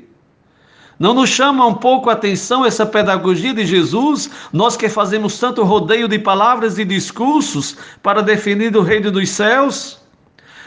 Não 1.00 1.12
nos 1.12 1.30
chama 1.30 1.66
um 1.66 1.74
pouco 1.74 2.10
a 2.10 2.12
atenção 2.12 2.64
essa 2.64 2.86
pedagogia 2.86 3.52
de 3.52 3.66
Jesus, 3.66 4.30
nós 4.52 4.76
que 4.76 4.88
fazemos 4.88 5.36
tanto 5.40 5.64
rodeio 5.64 6.06
de 6.06 6.20
palavras 6.20 6.78
e 6.78 6.84
discursos 6.84 7.76
para 8.04 8.22
definir 8.22 8.76
o 8.76 8.82
reino 8.82 9.10
dos 9.10 9.28
céus? 9.30 9.98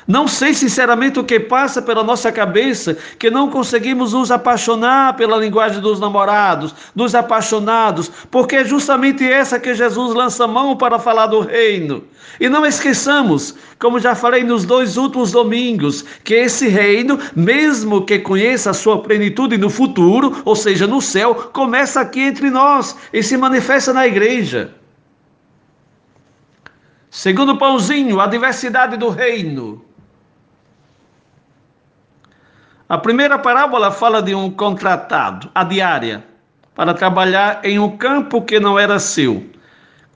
Não 0.07 0.27
sei 0.27 0.53
sinceramente 0.53 1.19
o 1.19 1.23
que 1.23 1.39
passa 1.39 1.81
pela 1.81 2.03
nossa 2.03 2.31
cabeça, 2.31 2.97
que 3.19 3.29
não 3.29 3.49
conseguimos 3.49 4.13
nos 4.13 4.31
apaixonar 4.31 5.15
pela 5.15 5.37
linguagem 5.37 5.79
dos 5.79 5.99
namorados, 5.99 6.73
dos 6.95 7.13
apaixonados, 7.13 8.11
porque 8.31 8.57
é 8.57 8.65
justamente 8.65 9.23
essa 9.23 9.59
que 9.59 9.75
Jesus 9.75 10.15
lança 10.15 10.47
mão 10.47 10.75
para 10.75 10.97
falar 10.97 11.27
do 11.27 11.41
reino. 11.41 12.03
E 12.39 12.49
não 12.49 12.65
esqueçamos, 12.65 13.55
como 13.77 13.99
já 13.99 14.15
falei 14.15 14.43
nos 14.43 14.65
dois 14.65 14.97
últimos 14.97 15.31
domingos, 15.31 16.03
que 16.23 16.33
esse 16.33 16.67
reino, 16.67 17.19
mesmo 17.35 18.03
que 18.03 18.17
conheça 18.19 18.71
a 18.71 18.73
sua 18.73 19.01
plenitude 19.01 19.57
no 19.57 19.69
futuro, 19.69 20.41
ou 20.43 20.55
seja, 20.55 20.87
no 20.87 21.01
céu, 21.01 21.35
começa 21.53 22.01
aqui 22.01 22.21
entre 22.21 22.49
nós 22.49 22.95
e 23.13 23.21
se 23.21 23.37
manifesta 23.37 23.93
na 23.93 24.07
igreja. 24.07 24.73
Segundo 27.11 27.57
pãozinho, 27.57 28.21
a 28.21 28.25
diversidade 28.25 28.95
do 28.95 29.09
reino. 29.09 29.90
A 32.91 32.97
primeira 32.97 33.39
parábola 33.39 33.89
fala 33.89 34.21
de 34.21 34.35
um 34.35 34.51
contratado, 34.51 35.49
a 35.55 35.63
diária, 35.63 36.25
para 36.75 36.93
trabalhar 36.93 37.61
em 37.63 37.79
um 37.79 37.95
campo 37.95 38.41
que 38.41 38.59
não 38.59 38.77
era 38.77 38.99
seu. 38.99 39.45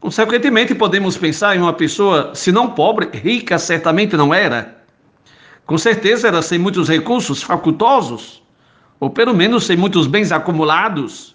Consequentemente, 0.01 0.75
podemos 0.75 1.15
pensar 1.15 1.55
em 1.55 1.61
uma 1.61 1.71
pessoa, 1.71 2.35
se 2.35 2.51
não 2.51 2.71
pobre, 2.71 3.17
rica 3.17 3.57
certamente 3.57 4.17
não 4.17 4.33
era. 4.33 4.75
Com 5.65 5.77
certeza 5.77 6.27
era 6.27 6.41
sem 6.41 6.59
muitos 6.59 6.89
recursos 6.89 7.41
facultosos, 7.41 8.43
ou 8.99 9.09
pelo 9.09 9.33
menos 9.33 9.65
sem 9.65 9.77
muitos 9.77 10.05
bens 10.05 10.33
acumulados. 10.33 11.33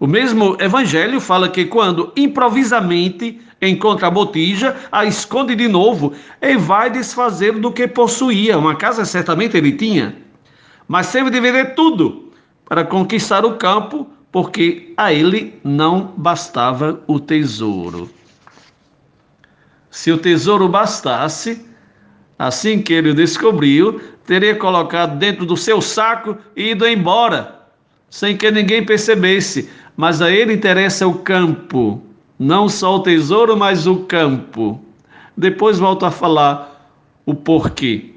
O 0.00 0.08
mesmo 0.08 0.56
evangelho 0.58 1.20
fala 1.20 1.48
que 1.48 1.64
quando 1.64 2.12
improvisamente 2.16 3.40
encontra 3.60 4.08
a 4.08 4.10
botija, 4.10 4.76
a 4.90 5.04
esconde 5.04 5.54
de 5.54 5.68
novo 5.68 6.12
e 6.40 6.56
vai 6.56 6.90
desfazer 6.90 7.52
do 7.52 7.72
que 7.72 7.86
possuía. 7.86 8.58
Uma 8.58 8.74
casa 8.74 9.04
certamente 9.04 9.56
ele 9.56 9.72
tinha, 9.72 10.16
mas 10.86 11.10
teve 11.10 11.30
de 11.30 11.40
vender 11.40 11.74
tudo 11.74 12.32
para 12.64 12.84
conquistar 12.84 13.44
o 13.44 13.56
campo, 13.56 14.06
porque 14.30 14.92
a 14.96 15.12
ele 15.12 15.58
não 15.64 16.12
bastava 16.16 17.00
o 17.06 17.18
tesouro. 17.18 18.10
Se 19.90 20.12
o 20.12 20.18
tesouro 20.18 20.68
bastasse, 20.68 21.66
assim 22.38 22.82
que 22.82 22.92
ele 22.92 23.14
descobriu, 23.14 24.00
teria 24.26 24.54
colocado 24.54 25.18
dentro 25.18 25.46
do 25.46 25.56
seu 25.56 25.80
saco 25.80 26.36
e 26.54 26.72
ido 26.72 26.86
embora, 26.86 27.62
sem 28.10 28.36
que 28.36 28.50
ninguém 28.50 28.84
percebesse 28.84 29.70
mas 29.96 30.20
a 30.20 30.30
ele 30.30 30.52
interessa 30.52 31.06
o 31.06 31.14
campo, 31.14 32.02
não 32.38 32.68
só 32.68 32.96
o 32.96 33.02
tesouro, 33.02 33.56
mas 33.56 33.86
o 33.86 34.00
campo. 34.04 34.80
Depois 35.36 35.78
volto 35.78 36.04
a 36.04 36.10
falar 36.10 36.90
o 37.24 37.34
porquê. 37.34 38.12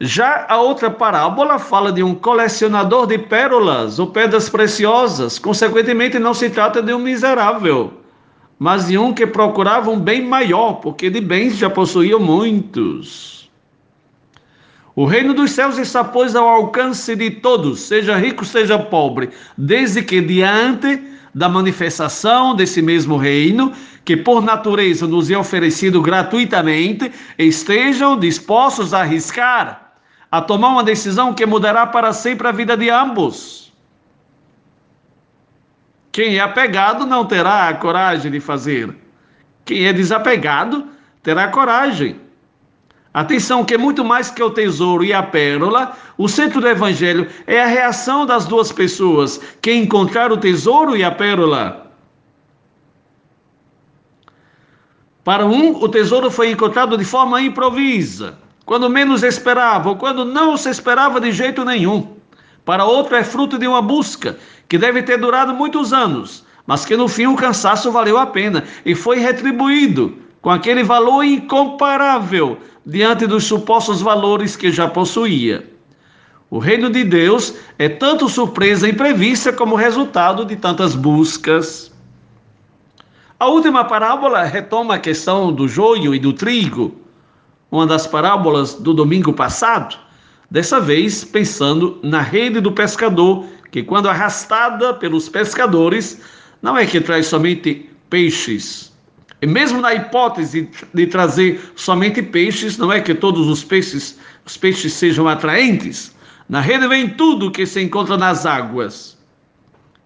Já 0.00 0.46
a 0.48 0.60
outra 0.60 0.90
parábola 0.90 1.58
fala 1.58 1.90
de 1.90 2.02
um 2.02 2.14
colecionador 2.14 3.06
de 3.06 3.18
pérolas 3.18 3.98
ou 3.98 4.06
pedras 4.06 4.48
preciosas, 4.48 5.38
consequentemente 5.38 6.18
não 6.18 6.32
se 6.32 6.48
trata 6.50 6.80
de 6.80 6.94
um 6.94 7.00
miserável, 7.00 7.92
mas 8.58 8.86
de 8.86 8.96
um 8.96 9.12
que 9.12 9.26
procurava 9.26 9.90
um 9.90 9.98
bem 9.98 10.24
maior, 10.24 10.74
porque 10.74 11.10
de 11.10 11.20
bens 11.20 11.56
já 11.56 11.68
possuía 11.68 12.16
muitos. 12.16 13.50
O 14.94 15.04
reino 15.04 15.34
dos 15.34 15.50
céus 15.52 15.78
está, 15.78 16.04
pois, 16.04 16.36
ao 16.36 16.48
alcance 16.48 17.16
de 17.16 17.30
todos, 17.30 17.80
seja 17.80 18.16
rico, 18.16 18.44
seja 18.44 18.78
pobre, 18.78 19.30
desde 19.56 20.02
que 20.02 20.20
diante 20.20 21.02
da 21.34 21.48
manifestação 21.48 22.54
desse 22.54 22.80
mesmo 22.80 23.16
reino, 23.16 23.72
que 24.04 24.16
por 24.16 24.42
natureza 24.42 25.06
nos 25.06 25.30
é 25.30 25.36
oferecido 25.36 26.00
gratuitamente, 26.00 27.12
estejam 27.38 28.18
dispostos 28.18 28.94
a 28.94 29.00
arriscar, 29.00 29.92
a 30.30 30.40
tomar 30.40 30.68
uma 30.68 30.84
decisão 30.84 31.34
que 31.34 31.44
mudará 31.46 31.86
para 31.86 32.12
sempre 32.12 32.48
a 32.48 32.52
vida 32.52 32.76
de 32.76 32.90
ambos. 32.90 33.72
Quem 36.10 36.36
é 36.36 36.40
apegado 36.40 37.06
não 37.06 37.24
terá 37.24 37.68
a 37.68 37.74
coragem 37.74 38.30
de 38.30 38.40
fazer. 38.40 38.94
Quem 39.64 39.86
é 39.86 39.92
desapegado 39.92 40.86
terá 41.22 41.48
coragem. 41.48 42.18
Atenção, 43.12 43.64
que 43.64 43.78
muito 43.78 44.04
mais 44.04 44.30
que 44.30 44.42
o 44.42 44.50
tesouro 44.50 45.04
e 45.04 45.12
a 45.12 45.22
pérola, 45.22 45.96
o 46.16 46.28
centro 46.28 46.60
do 46.60 46.68
evangelho 46.68 47.26
é 47.46 47.62
a 47.62 47.66
reação 47.66 48.26
das 48.26 48.44
duas 48.44 48.70
pessoas 48.70 49.40
que 49.62 49.72
encontraram 49.72 50.34
o 50.34 50.38
tesouro 50.38 50.96
e 50.96 51.02
a 51.02 51.10
pérola. 51.10 51.90
Para 55.24 55.46
um, 55.46 55.74
o 55.82 55.88
tesouro 55.88 56.30
foi 56.30 56.50
encontrado 56.50 56.96
de 56.96 57.04
forma 57.04 57.40
improvisa, 57.40 58.38
quando 58.64 58.90
menos 58.90 59.22
esperava, 59.22 59.90
ou 59.90 59.96
quando 59.96 60.24
não 60.24 60.56
se 60.56 60.68
esperava 60.68 61.20
de 61.20 61.32
jeito 61.32 61.64
nenhum. 61.64 62.16
para 62.64 62.84
outro 62.84 63.16
é 63.16 63.24
fruto 63.24 63.58
de 63.58 63.66
uma 63.66 63.80
busca 63.80 64.38
que 64.68 64.76
deve 64.76 65.02
ter 65.02 65.16
durado 65.16 65.54
muitos 65.54 65.94
anos, 65.94 66.44
mas 66.66 66.84
que 66.84 66.94
no 66.94 67.08
fim 67.08 67.26
o 67.26 67.34
cansaço 67.34 67.90
valeu 67.90 68.18
a 68.18 68.26
pena 68.26 68.64
e 68.84 68.94
foi 68.94 69.18
retribuído 69.18 70.27
com 70.40 70.50
aquele 70.50 70.82
valor 70.82 71.24
incomparável 71.24 72.58
diante 72.84 73.26
dos 73.26 73.44
supostos 73.44 74.00
valores 74.00 74.56
que 74.56 74.70
já 74.70 74.88
possuía. 74.88 75.68
O 76.50 76.58
reino 76.58 76.88
de 76.88 77.04
Deus 77.04 77.54
é 77.78 77.88
tanto 77.88 78.28
surpresa 78.28 78.88
imprevista 78.88 79.52
como 79.52 79.76
resultado 79.76 80.46
de 80.46 80.56
tantas 80.56 80.94
buscas. 80.94 81.92
A 83.38 83.46
última 83.46 83.84
parábola 83.84 84.42
retoma 84.44 84.94
a 84.94 84.98
questão 84.98 85.52
do 85.52 85.68
joio 85.68 86.14
e 86.14 86.18
do 86.18 86.32
trigo, 86.32 86.96
uma 87.70 87.86
das 87.86 88.06
parábolas 88.06 88.74
do 88.74 88.94
domingo 88.94 89.32
passado, 89.32 89.98
dessa 90.50 90.80
vez 90.80 91.22
pensando 91.22 92.00
na 92.02 92.22
rede 92.22 92.60
do 92.60 92.72
pescador, 92.72 93.44
que 93.70 93.82
quando 93.82 94.08
arrastada 94.08 94.94
pelos 94.94 95.28
pescadores, 95.28 96.18
não 96.62 96.78
é 96.78 96.86
que 96.86 97.00
traz 97.00 97.26
somente 97.26 97.90
peixes. 98.08 98.87
E 99.40 99.46
mesmo 99.46 99.80
na 99.80 99.94
hipótese 99.94 100.68
de 100.92 101.06
trazer 101.06 101.60
somente 101.76 102.20
peixes, 102.20 102.76
não 102.76 102.92
é 102.92 103.00
que 103.00 103.14
todos 103.14 103.46
os 103.46 103.62
peixes, 103.62 104.18
os 104.44 104.56
peixes 104.56 104.92
sejam 104.92 105.28
atraentes. 105.28 106.14
Na 106.48 106.60
rede 106.60 106.88
vem 106.88 107.08
tudo 107.08 107.50
que 107.50 107.64
se 107.64 107.80
encontra 107.80 108.16
nas 108.16 108.44
águas. 108.44 109.16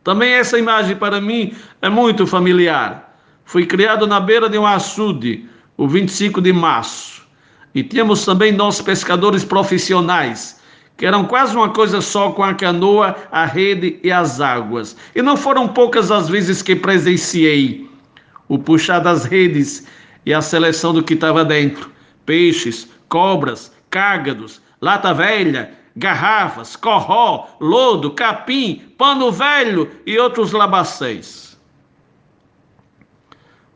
Também 0.05 0.33
essa 0.33 0.59
imagem 0.59 0.97
para 0.97 1.21
mim 1.21 1.55
é 1.81 1.89
muito 1.89 2.27
familiar. 2.27 3.17
Fui 3.45 3.65
criado 3.65 4.07
na 4.07 4.21
beira 4.21 4.49
de 4.51 4.59
um 4.59 4.67
açude, 4.67 5.49
o 5.77 5.89
25 5.89 6.41
de 6.41 6.53
março. 6.53 7.23
E 7.75 7.83
tínhamos 7.83 8.25
também 8.27 8.53
nós 8.53 8.83
pescadores 8.83 9.45
profissionais, 9.45 10.61
que 10.99 11.07
eram 11.07 11.25
quase 11.25 11.57
uma 11.57 11.71
coisa 11.71 12.03
só 12.03 12.33
com 12.33 12.43
a 12.43 12.53
canoa, 12.53 13.17
a 13.31 13.47
rede 13.47 13.99
e 14.03 14.13
as 14.13 14.43
águas. 14.43 14.95
E 15.15 15.23
não 15.23 15.39
foram 15.39 15.69
poucas 15.69 16.11
as 16.11 16.29
vezes 16.29 16.61
que 16.61 16.77
presenciei 16.77 17.92
o 18.49 18.59
puxar 18.59 19.01
das 19.01 19.25
redes 19.25 19.87
e 20.25 20.33
a 20.33 20.41
seleção 20.41 20.93
do 20.93 21.03
que 21.03 21.15
estava 21.15 21.45
dentro: 21.45 21.91
peixes, 22.27 22.89
cobras, 23.09 23.73
cágados, 23.91 24.61
lata 24.81 25.13
velha, 25.13 25.73
garrafas, 25.97 26.77
corró, 26.77 27.47
lodo, 27.61 28.11
capim, 28.13 28.83
pano 28.97 29.31
velho 29.31 29.91
e 30.07 30.19
outros 30.19 30.53
labacéis. 30.53 31.59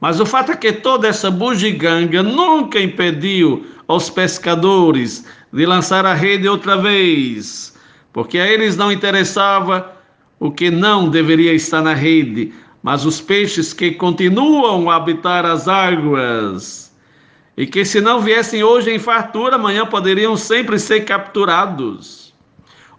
Mas 0.01 0.21
o 0.21 0.27
fato 0.27 0.53
é 0.53 0.57
que 0.57 0.73
toda 0.73 1.09
essa 1.09 1.31
bugiganga 1.31 2.23
nunca 2.23 2.81
impediu 2.81 3.67
aos 3.89 4.11
pescadores 4.11 5.25
de 5.53 5.65
lançar 5.65 6.05
a 6.05 6.15
rede 6.15 6.49
outra 6.49 6.77
vez, 6.77 7.75
porque 8.13 8.39
a 8.39 8.47
eles 8.47 8.77
não 8.77 8.93
interessava 8.93 9.97
o 10.39 10.51
que 10.51 10.71
não 10.71 11.09
deveria 11.09 11.55
estar 11.55 11.81
na 11.81 11.95
rede, 11.95 12.53
mas 12.87 13.05
os 13.05 13.21
peixes 13.21 13.73
que 13.73 13.91
continuam 13.91 14.89
a 14.89 14.95
habitar 14.95 15.45
as 15.45 15.67
águas. 15.67 16.95
E 17.57 17.67
que 17.67 17.85
se 17.85 18.01
não 18.01 18.21
viessem 18.21 18.63
hoje 18.63 18.93
em 18.93 18.99
fartura, 19.01 19.57
amanhã 19.57 19.85
poderiam 19.85 20.37
sempre 20.37 20.79
ser 20.79 21.01
capturados. 21.01 22.33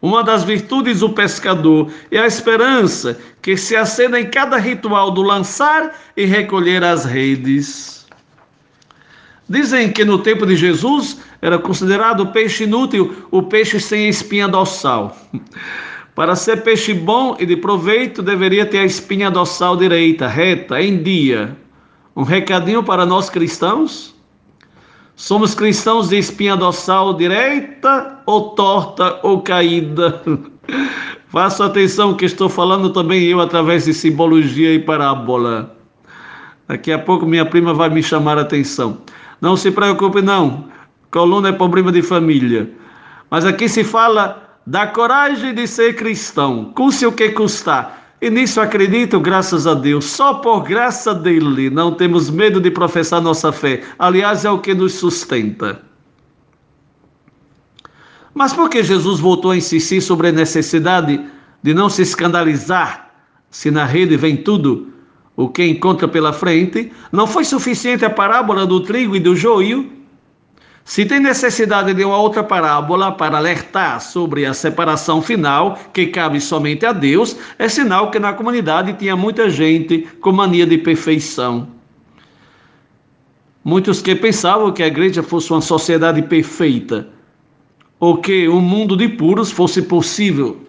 Uma 0.01 0.25
das 0.25 0.43
virtudes 0.43 0.99
do 0.99 1.11
pescador 1.11 1.89
é 2.11 2.19
a 2.19 2.27
esperança 2.27 3.17
que 3.41 3.55
se 3.55 3.77
acenda 3.77 4.19
em 4.19 4.29
cada 4.29 4.57
ritual 4.57 5.09
do 5.09 5.21
lançar 5.21 5.95
e 6.17 6.25
recolher 6.25 6.83
as 6.83 7.05
redes. 7.05 8.05
Dizem 9.47 9.89
que 9.89 10.03
no 10.03 10.17
tempo 10.17 10.45
de 10.45 10.57
Jesus 10.57 11.17
era 11.41 11.57
considerado 11.57 12.27
peixe 12.33 12.65
inútil 12.65 13.25
o 13.31 13.41
peixe 13.41 13.79
sem 13.79 14.09
espinha 14.09 14.49
dorsal. 14.49 15.15
Para 16.17 16.35
ser 16.35 16.63
peixe 16.63 16.95
bom 16.95 17.37
e 17.37 17.45
de 17.45 17.55
proveito, 17.55 18.23
deveria 18.23 18.65
ter 18.65 18.79
a 18.79 18.85
espinha 18.85 19.29
dorsal 19.29 19.77
direita, 19.77 20.27
reta, 20.27 20.81
em 20.81 21.03
dia. 21.03 21.55
Um 22.15 22.23
recadinho 22.23 22.81
para 22.81 23.05
nós 23.05 23.29
cristãos? 23.29 24.15
Somos 25.15 25.53
cristãos 25.53 26.09
de 26.09 26.17
espinha 26.17 26.57
dorsal 26.57 27.13
direita 27.13 28.19
ou 28.25 28.55
torta 28.55 29.19
ou 29.21 29.43
caída? 29.43 30.19
Faça 31.29 31.65
atenção 31.67 32.15
que 32.15 32.25
estou 32.25 32.49
falando 32.49 32.89
também 32.89 33.21
eu 33.25 33.39
através 33.39 33.85
de 33.85 33.93
simbologia 33.93 34.73
e 34.73 34.79
parábola. 34.79 35.77
Daqui 36.67 36.91
a 36.91 36.97
pouco 36.97 37.27
minha 37.27 37.45
prima 37.45 37.75
vai 37.75 37.91
me 37.91 38.01
chamar 38.01 38.39
a 38.39 38.41
atenção. 38.41 38.97
Não 39.39 39.55
se 39.55 39.69
preocupe 39.69 40.23
não, 40.23 40.65
coluna 41.11 41.49
é 41.49 41.51
problema 41.51 41.91
de 41.91 42.01
família. 42.01 42.71
Mas 43.29 43.45
aqui 43.45 43.69
se 43.69 43.83
fala 43.83 44.46
da 44.67 44.85
coragem 44.85 45.53
de 45.53 45.65
ser 45.65 45.95
cristão, 45.95 46.73
custe 46.75 47.05
o 47.05 47.11
que 47.13 47.29
custar. 47.29 48.17
E 48.21 48.29
nisso 48.29 48.59
acredito, 48.59 49.17
graças 49.17 49.65
a 49.65 49.73
Deus, 49.73 50.03
só 50.03 50.33
por 50.33 50.63
graça 50.63 51.15
dele 51.15 51.69
não 51.69 51.93
temos 51.93 52.29
medo 52.29 52.59
de 52.59 52.69
professar 52.69 53.21
nossa 53.21 53.53
fé. 53.53 53.81
Aliás, 53.97 54.43
é 54.43 54.51
o 54.51 54.59
que 54.59 54.73
nos 54.73 54.95
sustenta. 54.95 55.81
Mas 58.33 58.51
por 58.51 58.69
que 58.69 58.83
Jesus 58.83 59.21
voltou 59.21 59.51
a 59.51 59.57
insistir 59.57 60.01
sobre 60.01 60.27
a 60.27 60.31
necessidade 60.33 61.25
de 61.63 61.73
não 61.73 61.89
se 61.89 62.01
escandalizar 62.01 63.09
se 63.49 63.71
na 63.71 63.85
rede 63.85 64.17
vem 64.17 64.35
tudo 64.35 64.91
o 65.37 65.47
que 65.47 65.63
encontra 65.63 66.09
pela 66.09 66.33
frente? 66.33 66.91
Não 67.09 67.25
foi 67.25 67.45
suficiente 67.45 68.03
a 68.03 68.09
parábola 68.09 68.65
do 68.65 68.81
trigo 68.81 69.15
e 69.15 69.19
do 69.21 69.33
joio? 69.33 69.96
Se 70.87 71.05
tem 71.05 71.19
necessidade 71.19 71.93
de 71.93 72.05
uma 72.05 72.17
outra 72.17 72.41
parábola 72.41 73.11
para 73.11 73.35
alertar 73.37 73.99
sobre 73.99 74.45
a 74.45 74.53
separação 74.53 75.21
final, 75.21 75.77
que 75.91 76.07
cabe 76.07 76.39
somente 76.39 76.85
a 76.85 76.93
Deus, 76.93 77.35
é 77.59 77.67
sinal 77.67 78.09
que 78.09 78.17
na 78.17 78.31
comunidade 78.31 78.93
tinha 78.93 79.13
muita 79.13 79.49
gente 79.49 80.07
com 80.21 80.31
mania 80.31 80.65
de 80.65 80.77
perfeição. 80.77 81.67
Muitos 83.65 84.01
que 84.01 84.15
pensavam 84.15 84.71
que 84.71 84.81
a 84.81 84.87
igreja 84.87 85.21
fosse 85.21 85.51
uma 85.51 85.59
sociedade 85.59 86.21
perfeita, 86.21 87.09
ou 87.99 88.19
que 88.19 88.47
um 88.47 88.61
mundo 88.61 88.95
de 88.95 89.09
puros 89.09 89.51
fosse 89.51 89.81
possível. 89.81 90.65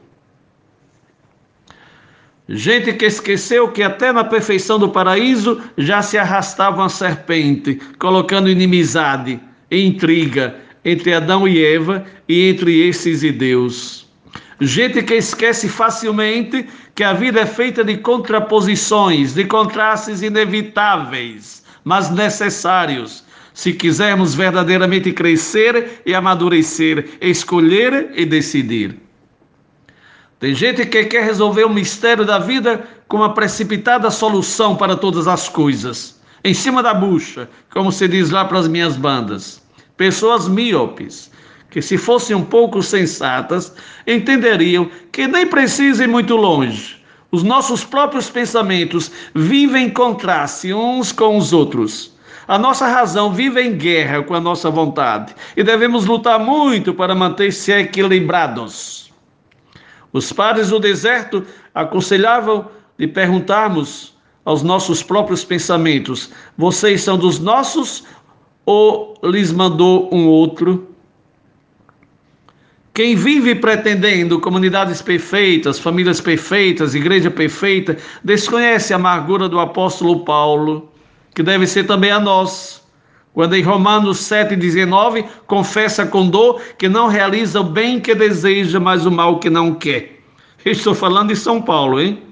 Gente 2.48 2.92
que 2.94 3.04
esqueceu 3.04 3.68
que 3.68 3.84
até 3.84 4.12
na 4.12 4.24
perfeição 4.24 4.80
do 4.80 4.88
paraíso 4.88 5.62
já 5.76 6.02
se 6.02 6.18
arrastava 6.18 6.82
uma 6.82 6.88
serpente, 6.88 7.80
colocando 8.00 8.50
inimizade 8.50 9.40
intriga 9.70 10.56
entre 10.84 11.12
Adão 11.12 11.46
e 11.46 11.64
Eva 11.64 12.04
e 12.28 12.48
entre 12.48 12.86
esses 12.86 13.22
e 13.22 13.30
Deus. 13.30 14.06
Gente 14.60 15.02
que 15.02 15.14
esquece 15.14 15.68
facilmente 15.68 16.66
que 16.94 17.04
a 17.04 17.12
vida 17.12 17.40
é 17.40 17.46
feita 17.46 17.84
de 17.84 17.96
contraposições, 17.98 19.34
de 19.34 19.44
contrastes 19.44 20.22
inevitáveis, 20.22 21.62
mas 21.84 22.10
necessários, 22.10 23.24
se 23.54 23.72
quisermos 23.72 24.34
verdadeiramente 24.34 25.12
crescer 25.12 26.02
e 26.04 26.14
amadurecer, 26.14 27.08
escolher 27.20 28.10
e 28.14 28.24
decidir. 28.24 28.96
Tem 30.40 30.54
gente 30.54 30.86
que 30.86 31.04
quer 31.04 31.24
resolver 31.24 31.64
o 31.64 31.72
mistério 31.72 32.24
da 32.24 32.38
vida 32.38 32.84
com 33.06 33.18
uma 33.18 33.34
precipitada 33.34 34.10
solução 34.10 34.76
para 34.76 34.96
todas 34.96 35.28
as 35.28 35.48
coisas 35.48 36.17
em 36.48 36.54
cima 36.54 36.82
da 36.82 36.94
bucha, 36.94 37.48
como 37.70 37.92
se 37.92 38.08
diz 38.08 38.30
lá 38.30 38.44
para 38.44 38.58
as 38.58 38.68
minhas 38.68 38.96
bandas. 38.96 39.62
Pessoas 39.96 40.48
míopes, 40.48 41.30
que 41.70 41.82
se 41.82 41.98
fossem 41.98 42.34
um 42.34 42.44
pouco 42.44 42.82
sensatas, 42.82 43.74
entenderiam 44.06 44.90
que 45.12 45.26
nem 45.26 45.46
precisam 45.46 46.06
ir 46.06 46.08
muito 46.08 46.34
longe. 46.36 46.96
Os 47.30 47.42
nossos 47.42 47.84
próprios 47.84 48.30
pensamentos 48.30 49.12
vivem 49.34 49.86
em 49.86 49.90
contraste 49.90 50.72
uns 50.72 51.12
com 51.12 51.36
os 51.36 51.52
outros. 51.52 52.16
A 52.46 52.58
nossa 52.58 52.86
razão 52.86 53.30
vive 53.30 53.60
em 53.60 53.76
guerra 53.76 54.22
com 54.22 54.34
a 54.34 54.40
nossa 54.40 54.70
vontade 54.70 55.34
e 55.54 55.62
devemos 55.62 56.06
lutar 56.06 56.38
muito 56.38 56.94
para 56.94 57.14
manter-se 57.14 57.70
equilibrados. 57.72 59.12
Os 60.10 60.32
padres 60.32 60.70
do 60.70 60.80
deserto 60.80 61.44
aconselhavam 61.74 62.70
de 62.98 63.06
perguntarmos 63.06 64.17
aos 64.48 64.62
nossos 64.62 65.02
próprios 65.02 65.44
pensamentos: 65.44 66.30
vocês 66.56 67.02
são 67.02 67.18
dos 67.18 67.38
nossos 67.38 68.04
ou 68.64 69.14
lhes 69.22 69.52
mandou 69.52 70.08
um 70.10 70.26
outro? 70.26 70.88
Quem 72.94 73.14
vive 73.14 73.54
pretendendo 73.54 74.40
comunidades 74.40 75.02
perfeitas, 75.02 75.78
famílias 75.78 76.18
perfeitas, 76.18 76.94
igreja 76.94 77.30
perfeita, 77.30 77.98
desconhece 78.24 78.94
a 78.94 78.96
amargura 78.96 79.50
do 79.50 79.60
apóstolo 79.60 80.24
Paulo, 80.24 80.90
que 81.34 81.42
deve 81.42 81.66
ser 81.66 81.86
também 81.86 82.10
a 82.10 82.18
nós. 82.18 82.82
Quando 83.34 83.54
em 83.54 83.62
Romanos 83.62 84.18
7,19 84.18 85.26
confessa 85.46 86.06
com 86.06 86.26
dor 86.26 86.60
que 86.78 86.88
não 86.88 87.06
realiza 87.06 87.60
o 87.60 87.64
bem 87.64 88.00
que 88.00 88.14
deseja, 88.14 88.80
mas 88.80 89.04
o 89.04 89.10
mal 89.12 89.38
que 89.38 89.50
não 89.50 89.74
quer. 89.74 90.20
Estou 90.64 90.94
falando 90.94 91.28
de 91.28 91.36
São 91.36 91.60
Paulo, 91.60 92.00
hein? 92.00 92.27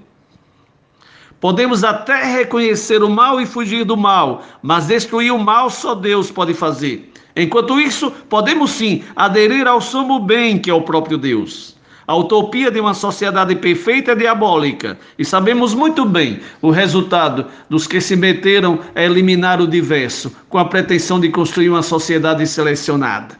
Podemos 1.40 1.84
até 1.84 2.24
reconhecer 2.24 3.02
o 3.02 3.10
mal 3.10 3.40
e 3.40 3.46
fugir 3.46 3.84
do 3.84 3.96
mal, 3.96 4.42
mas 4.62 4.86
destruir 4.86 5.32
o 5.32 5.38
mal 5.38 5.68
só 5.68 5.94
Deus 5.94 6.30
pode 6.30 6.54
fazer. 6.54 7.12
Enquanto 7.36 7.78
isso, 7.78 8.10
podemos 8.30 8.70
sim 8.70 9.04
aderir 9.14 9.66
ao 9.66 9.80
sumo 9.80 10.18
bem 10.20 10.58
que 10.58 10.70
é 10.70 10.74
o 10.74 10.80
próprio 10.80 11.18
Deus. 11.18 11.76
A 12.08 12.14
utopia 12.14 12.70
de 12.70 12.78
uma 12.78 12.94
sociedade 12.94 13.56
perfeita 13.56 14.12
é 14.12 14.14
diabólica. 14.14 14.96
E 15.18 15.24
sabemos 15.24 15.74
muito 15.74 16.04
bem 16.04 16.40
o 16.62 16.70
resultado 16.70 17.46
dos 17.68 17.86
que 17.86 18.00
se 18.00 18.14
meteram 18.14 18.78
a 18.94 19.02
eliminar 19.02 19.60
o 19.60 19.66
diverso, 19.66 20.32
com 20.48 20.56
a 20.56 20.64
pretensão 20.64 21.18
de 21.18 21.28
construir 21.30 21.68
uma 21.68 21.82
sociedade 21.82 22.46
selecionada. 22.46 23.36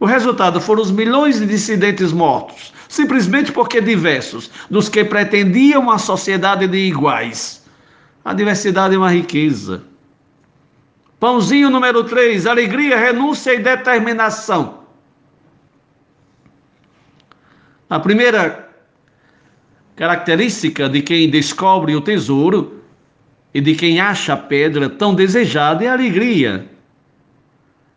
O 0.00 0.06
resultado 0.06 0.58
foram 0.58 0.82
os 0.82 0.90
milhões 0.90 1.38
de 1.38 1.46
dissidentes 1.46 2.12
mortos, 2.12 2.72
simplesmente 2.88 3.52
porque 3.52 3.80
diversos 3.80 4.50
dos 4.70 4.88
que 4.88 5.04
pretendiam 5.04 5.82
uma 5.82 5.98
sociedade 5.98 6.66
de 6.66 6.78
iguais. 6.78 7.64
A 8.24 8.32
diversidade 8.32 8.94
é 8.94 8.98
uma 8.98 9.10
riqueza. 9.10 9.82
Pãozinho 11.18 11.70
número 11.70 12.04
3, 12.04 12.46
alegria, 12.46 12.98
renúncia 12.98 13.54
e 13.54 13.58
determinação. 13.58 14.80
A 17.88 17.98
primeira 17.98 18.68
característica 19.94 20.88
de 20.88 21.00
quem 21.02 21.30
descobre 21.30 21.96
o 21.96 22.00
tesouro 22.00 22.82
e 23.54 23.60
de 23.60 23.74
quem 23.74 23.98
acha 23.98 24.34
a 24.34 24.36
pedra 24.36 24.90
tão 24.90 25.14
desejada 25.14 25.84
é 25.84 25.88
a 25.88 25.92
alegria. 25.92 26.68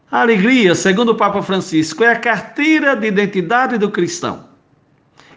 A 0.10 0.22
alegria, 0.22 0.74
segundo 0.74 1.10
o 1.10 1.16
Papa 1.16 1.42
Francisco, 1.42 2.04
é 2.04 2.12
a 2.12 2.20
carteira 2.20 2.96
de 2.96 3.08
identidade 3.08 3.78
do 3.78 3.92
cristão. 3.92 4.49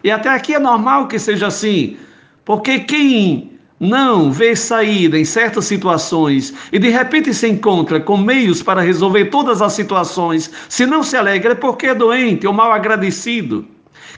E 0.03 0.11
até 0.11 0.29
aqui 0.29 0.53
é 0.53 0.59
normal 0.59 1.07
que 1.07 1.17
seja 1.17 1.47
assim, 1.47 1.97
porque 2.43 2.79
quem 2.79 3.53
não 3.79 4.31
vê 4.31 4.55
saída 4.55 5.17
em 5.17 5.25
certas 5.25 5.65
situações 5.65 6.53
e 6.71 6.79
de 6.79 6.89
repente 6.89 7.33
se 7.33 7.47
encontra 7.47 7.99
com 7.99 8.17
meios 8.17 8.61
para 8.61 8.81
resolver 8.81 9.25
todas 9.25 9.61
as 9.61 9.73
situações, 9.73 10.51
se 10.69 10.85
não 10.85 11.03
se 11.03 11.17
alegra 11.17 11.53
é 11.53 11.55
porque 11.55 11.87
é 11.87 11.95
doente 11.95 12.47
ou 12.47 12.53
mal 12.53 12.71
agradecido. 12.71 13.65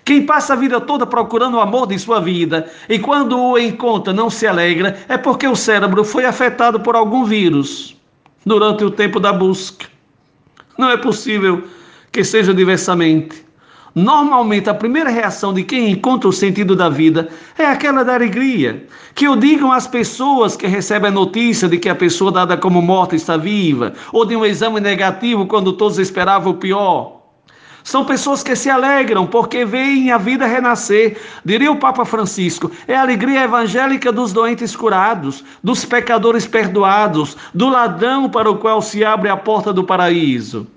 Quem 0.03 0.23
passa 0.23 0.53
a 0.53 0.55
vida 0.55 0.79
toda 0.79 1.05
procurando 1.05 1.57
o 1.57 1.59
amor 1.59 1.87
de 1.87 1.97
sua 1.97 2.19
vida 2.19 2.71
e 2.87 2.99
quando 2.99 3.39
o 3.39 3.57
encontra 3.57 4.13
não 4.13 4.29
se 4.29 4.45
alegra 4.45 4.99
é 5.07 5.17
porque 5.17 5.47
o 5.47 5.55
cérebro 5.55 6.03
foi 6.03 6.25
afetado 6.25 6.79
por 6.79 6.95
algum 6.95 7.25
vírus 7.25 7.95
durante 8.45 8.83
o 8.83 8.91
tempo 8.91 9.19
da 9.19 9.33
busca. 9.33 9.87
Não 10.77 10.89
é 10.89 10.97
possível 10.97 11.63
que 12.11 12.23
seja 12.23 12.53
diversamente. 12.53 13.44
Normalmente, 13.95 14.69
a 14.69 14.73
primeira 14.73 15.09
reação 15.09 15.53
de 15.53 15.63
quem 15.63 15.89
encontra 15.89 16.27
o 16.27 16.33
sentido 16.33 16.75
da 16.75 16.89
vida 16.89 17.29
é 17.57 17.65
aquela 17.65 18.03
da 18.03 18.13
alegria. 18.13 18.85
Que 19.13 19.29
o 19.29 19.37
digam 19.37 19.71
as 19.71 19.87
pessoas 19.87 20.57
que 20.57 20.67
recebem 20.67 21.07
a 21.07 21.13
notícia 21.13 21.69
de 21.69 21.77
que 21.77 21.87
a 21.87 21.95
pessoa 21.95 22.29
dada 22.29 22.57
como 22.57 22.81
morta 22.81 23.15
está 23.15 23.37
viva, 23.37 23.93
ou 24.11 24.25
de 24.25 24.35
um 24.35 24.45
exame 24.45 24.81
negativo 24.81 25.45
quando 25.45 25.71
todos 25.71 25.97
esperavam 25.97 26.51
o 26.51 26.57
pior. 26.57 27.21
São 27.85 28.03
pessoas 28.03 28.43
que 28.43 28.53
se 28.53 28.69
alegram 28.69 29.27
porque 29.27 29.63
veem 29.63 30.11
a 30.11 30.17
vida 30.17 30.45
renascer. 30.45 31.17
Diria 31.45 31.71
o 31.71 31.77
Papa 31.77 32.03
Francisco: 32.03 32.69
é 32.89 32.97
a 32.97 33.01
alegria 33.01 33.43
evangélica 33.43 34.11
dos 34.11 34.33
doentes 34.33 34.75
curados, 34.75 35.41
dos 35.63 35.85
pecadores 35.85 36.45
perdoados, 36.45 37.37
do 37.53 37.69
ladrão 37.69 38.29
para 38.29 38.51
o 38.51 38.57
qual 38.57 38.81
se 38.81 39.05
abre 39.05 39.29
a 39.29 39.37
porta 39.37 39.71
do 39.71 39.85
paraíso. 39.85 40.67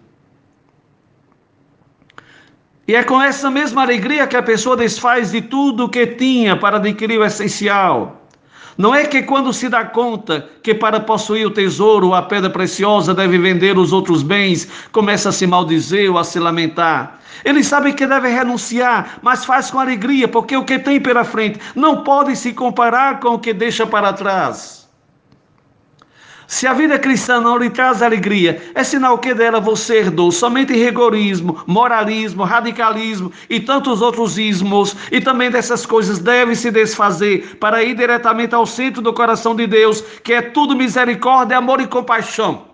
E 2.88 2.94
é 2.94 3.04
com 3.04 3.20
essa 3.20 3.50
mesma 3.50 3.82
alegria 3.82 4.26
que 4.26 4.34
a 4.34 4.42
pessoa 4.42 4.74
desfaz 4.74 5.30
de 5.30 5.42
tudo 5.42 5.84
o 5.84 5.88
que 5.90 6.06
tinha 6.06 6.56
para 6.56 6.78
adquirir 6.78 7.20
o 7.20 7.24
essencial. 7.24 8.22
Não 8.78 8.94
é 8.94 9.04
que 9.04 9.24
quando 9.24 9.52
se 9.52 9.68
dá 9.68 9.84
conta 9.84 10.48
que 10.62 10.72
para 10.72 10.98
possuir 10.98 11.46
o 11.46 11.50
tesouro 11.50 12.06
ou 12.06 12.14
a 12.14 12.22
pedra 12.22 12.48
preciosa 12.48 13.12
deve 13.12 13.36
vender 13.36 13.76
os 13.76 13.92
outros 13.92 14.22
bens, 14.22 14.66
começa 14.90 15.28
a 15.28 15.32
se 15.32 15.46
maldizer 15.46 16.10
ou 16.10 16.16
a 16.16 16.24
se 16.24 16.40
lamentar. 16.40 17.20
Ele 17.44 17.62
sabe 17.62 17.92
que 17.92 18.06
deve 18.06 18.28
renunciar, 18.30 19.18
mas 19.20 19.44
faz 19.44 19.70
com 19.70 19.78
alegria, 19.78 20.26
porque 20.26 20.56
o 20.56 20.64
que 20.64 20.78
tem 20.78 20.98
pela 20.98 21.24
frente 21.24 21.60
não 21.74 22.02
pode 22.02 22.34
se 22.36 22.54
comparar 22.54 23.20
com 23.20 23.34
o 23.34 23.38
que 23.38 23.52
deixa 23.52 23.86
para 23.86 24.14
trás. 24.14 24.77
Se 26.48 26.66
a 26.66 26.72
vida 26.72 26.98
cristã 26.98 27.42
não 27.42 27.58
lhe 27.58 27.68
traz 27.68 28.00
alegria, 28.00 28.70
é 28.74 28.82
sinal 28.82 29.18
que 29.18 29.34
dela 29.34 29.60
você 29.60 29.98
herdou 29.98 30.32
somente 30.32 30.72
rigorismo, 30.72 31.62
moralismo, 31.66 32.42
radicalismo 32.42 33.30
e 33.50 33.60
tantos 33.60 34.00
outros 34.00 34.38
ismos, 34.38 34.96
e 35.12 35.20
também 35.20 35.50
dessas 35.50 35.84
coisas 35.84 36.18
deve 36.18 36.56
se 36.56 36.70
desfazer 36.70 37.58
para 37.60 37.84
ir 37.84 37.94
diretamente 37.94 38.54
ao 38.54 38.64
centro 38.64 39.02
do 39.02 39.12
coração 39.12 39.54
de 39.54 39.66
Deus, 39.66 40.00
que 40.24 40.32
é 40.32 40.40
tudo 40.40 40.74
misericórdia, 40.74 41.58
amor 41.58 41.82
e 41.82 41.86
compaixão. 41.86 42.64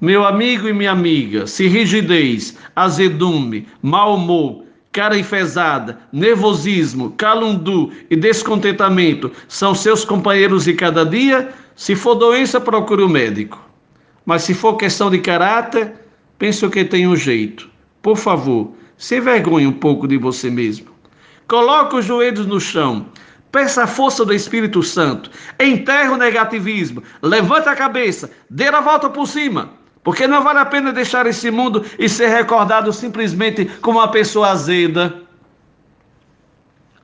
Meu 0.00 0.24
amigo 0.24 0.68
e 0.68 0.72
minha 0.72 0.92
amiga, 0.92 1.48
se 1.48 1.66
rigidez, 1.66 2.56
azedume, 2.76 3.66
mau 3.82 4.14
humor, 4.14 4.63
cara 4.94 5.18
enfesada, 5.18 5.98
nervosismo, 6.12 7.10
calundu 7.16 7.90
e 8.08 8.14
descontentamento 8.14 9.30
são 9.48 9.74
seus 9.74 10.04
companheiros 10.04 10.64
de 10.64 10.72
cada 10.72 11.04
dia, 11.04 11.52
se 11.74 11.96
for 11.96 12.14
doença, 12.14 12.60
procure 12.60 13.02
o 13.02 13.06
um 13.06 13.08
médico. 13.08 13.60
Mas 14.24 14.44
se 14.44 14.54
for 14.54 14.76
questão 14.76 15.10
de 15.10 15.18
caráter, 15.18 15.92
pense 16.38 16.66
que 16.68 16.84
tem 16.84 17.08
um 17.08 17.16
jeito. 17.16 17.68
Por 18.00 18.16
favor, 18.16 18.72
se 18.96 19.16
envergonhe 19.16 19.66
um 19.66 19.72
pouco 19.72 20.06
de 20.06 20.16
você 20.16 20.48
mesmo. 20.48 20.86
Coloque 21.48 21.96
os 21.96 22.04
joelhos 22.04 22.46
no 22.46 22.60
chão. 22.60 23.06
Peça 23.50 23.82
a 23.82 23.86
força 23.88 24.24
do 24.24 24.32
Espírito 24.32 24.80
Santo. 24.80 25.28
Enterre 25.58 26.10
o 26.10 26.16
negativismo. 26.16 27.02
Levante 27.20 27.68
a 27.68 27.74
cabeça. 27.74 28.30
Dê 28.48 28.68
a 28.68 28.80
volta 28.80 29.10
por 29.10 29.26
cima. 29.26 29.70
Porque 30.04 30.26
não 30.26 30.44
vale 30.44 30.58
a 30.58 30.66
pena 30.66 30.92
deixar 30.92 31.26
esse 31.26 31.50
mundo 31.50 31.84
e 31.98 32.08
ser 32.08 32.28
recordado 32.28 32.92
simplesmente 32.92 33.64
como 33.80 33.98
uma 33.98 34.08
pessoa 34.08 34.50
azeda. 34.50 35.22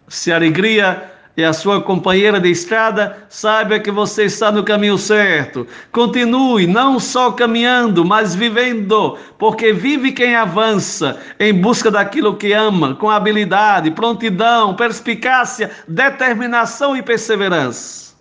Se 0.07 0.31
a 0.31 0.37
alegria 0.37 1.11
é 1.35 1.47
a 1.47 1.53
sua 1.55 1.81
companheira 1.81 2.39
de 2.39 2.51
estrada, 2.51 3.25
saiba 3.31 3.79
que 3.79 3.91
você 3.91 4.25
está 4.25 4.53
no 4.53 4.63
caminho 4.63 4.99
certo. 4.99 5.67
Continue 5.91 6.67
não 6.67 7.01
só 7.01 7.33
caminhando, 7.33 8.05
mas 8.05 8.35
vivendo, 8.35 9.17
porque 9.39 9.73
vive 9.73 10.13
quem 10.13 10.37
avança 10.37 11.19
em 11.39 11.55
busca 11.55 11.91
daquilo 11.91 12.37
que 12.37 12.53
ama, 12.53 12.95
com 12.97 13.09
habilidade, 13.09 13.91
prontidão, 13.93 14.75
perspicácia, 14.75 15.71
determinação 15.89 16.95
e 16.95 17.03
perseverança. 17.03 18.15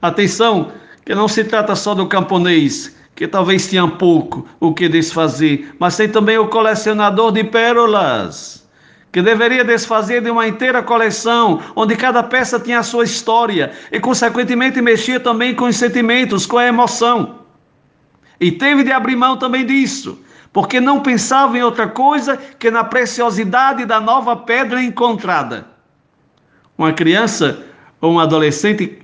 Atenção, 0.00 0.72
que 1.04 1.14
não 1.14 1.28
se 1.28 1.44
trata 1.44 1.74
só 1.74 1.94
do 1.94 2.06
camponês, 2.06 2.94
que 3.14 3.26
talvez 3.26 3.68
tinha 3.68 3.86
pouco 3.86 4.46
o 4.58 4.72
que 4.72 4.88
desfazer, 4.88 5.74
mas 5.78 5.96
tem 5.96 6.08
também 6.08 6.38
o 6.38 6.48
colecionador 6.48 7.32
de 7.32 7.44
pérolas, 7.44 8.66
que 9.10 9.20
deveria 9.20 9.64
desfazer 9.64 10.22
de 10.22 10.30
uma 10.30 10.48
inteira 10.48 10.82
coleção, 10.82 11.60
onde 11.76 11.94
cada 11.96 12.22
peça 12.22 12.58
tinha 12.58 12.78
a 12.78 12.82
sua 12.82 13.04
história 13.04 13.72
e, 13.90 14.00
consequentemente, 14.00 14.80
mexia 14.80 15.20
também 15.20 15.54
com 15.54 15.66
os 15.66 15.76
sentimentos, 15.76 16.46
com 16.46 16.56
a 16.56 16.66
emoção. 16.66 17.40
E 18.40 18.50
teve 18.50 18.82
de 18.82 18.90
abrir 18.90 19.14
mão 19.14 19.36
também 19.36 19.66
disso, 19.66 20.18
porque 20.52 20.80
não 20.80 21.00
pensava 21.00 21.58
em 21.58 21.62
outra 21.62 21.86
coisa 21.86 22.36
que 22.36 22.70
na 22.70 22.82
preciosidade 22.82 23.84
da 23.84 24.00
nova 24.00 24.34
pedra 24.34 24.82
encontrada. 24.82 25.66
Uma 26.76 26.92
criança 26.92 27.62
ou 28.00 28.14
um 28.14 28.18
adolescente 28.18 29.01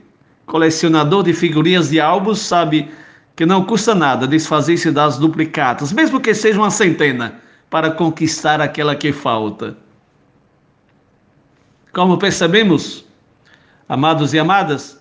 colecionador 0.49 1.23
de 1.23 1.33
figurinhas 1.33 1.91
de 1.91 2.01
álbuns 2.01 2.41
sabe 2.41 2.91
que 3.37 3.47
não 3.47 3.65
custa 3.65 3.95
nada 3.95 4.27
desfazer-se 4.27 4.91
das 4.91 5.19
duplicatas, 5.19 5.93
mesmo 5.93 6.19
que 6.19 6.35
seja 6.35 6.59
uma 6.59 6.71
centena, 6.71 7.41
para 7.71 7.91
conquistar 7.91 8.61
aquela 8.61 8.97
que 8.97 9.13
falta. 9.13 9.77
Como 11.93 12.19
percebemos, 12.19 13.05
amados 13.89 14.33
e 14.33 14.39
amadas, 14.39 14.99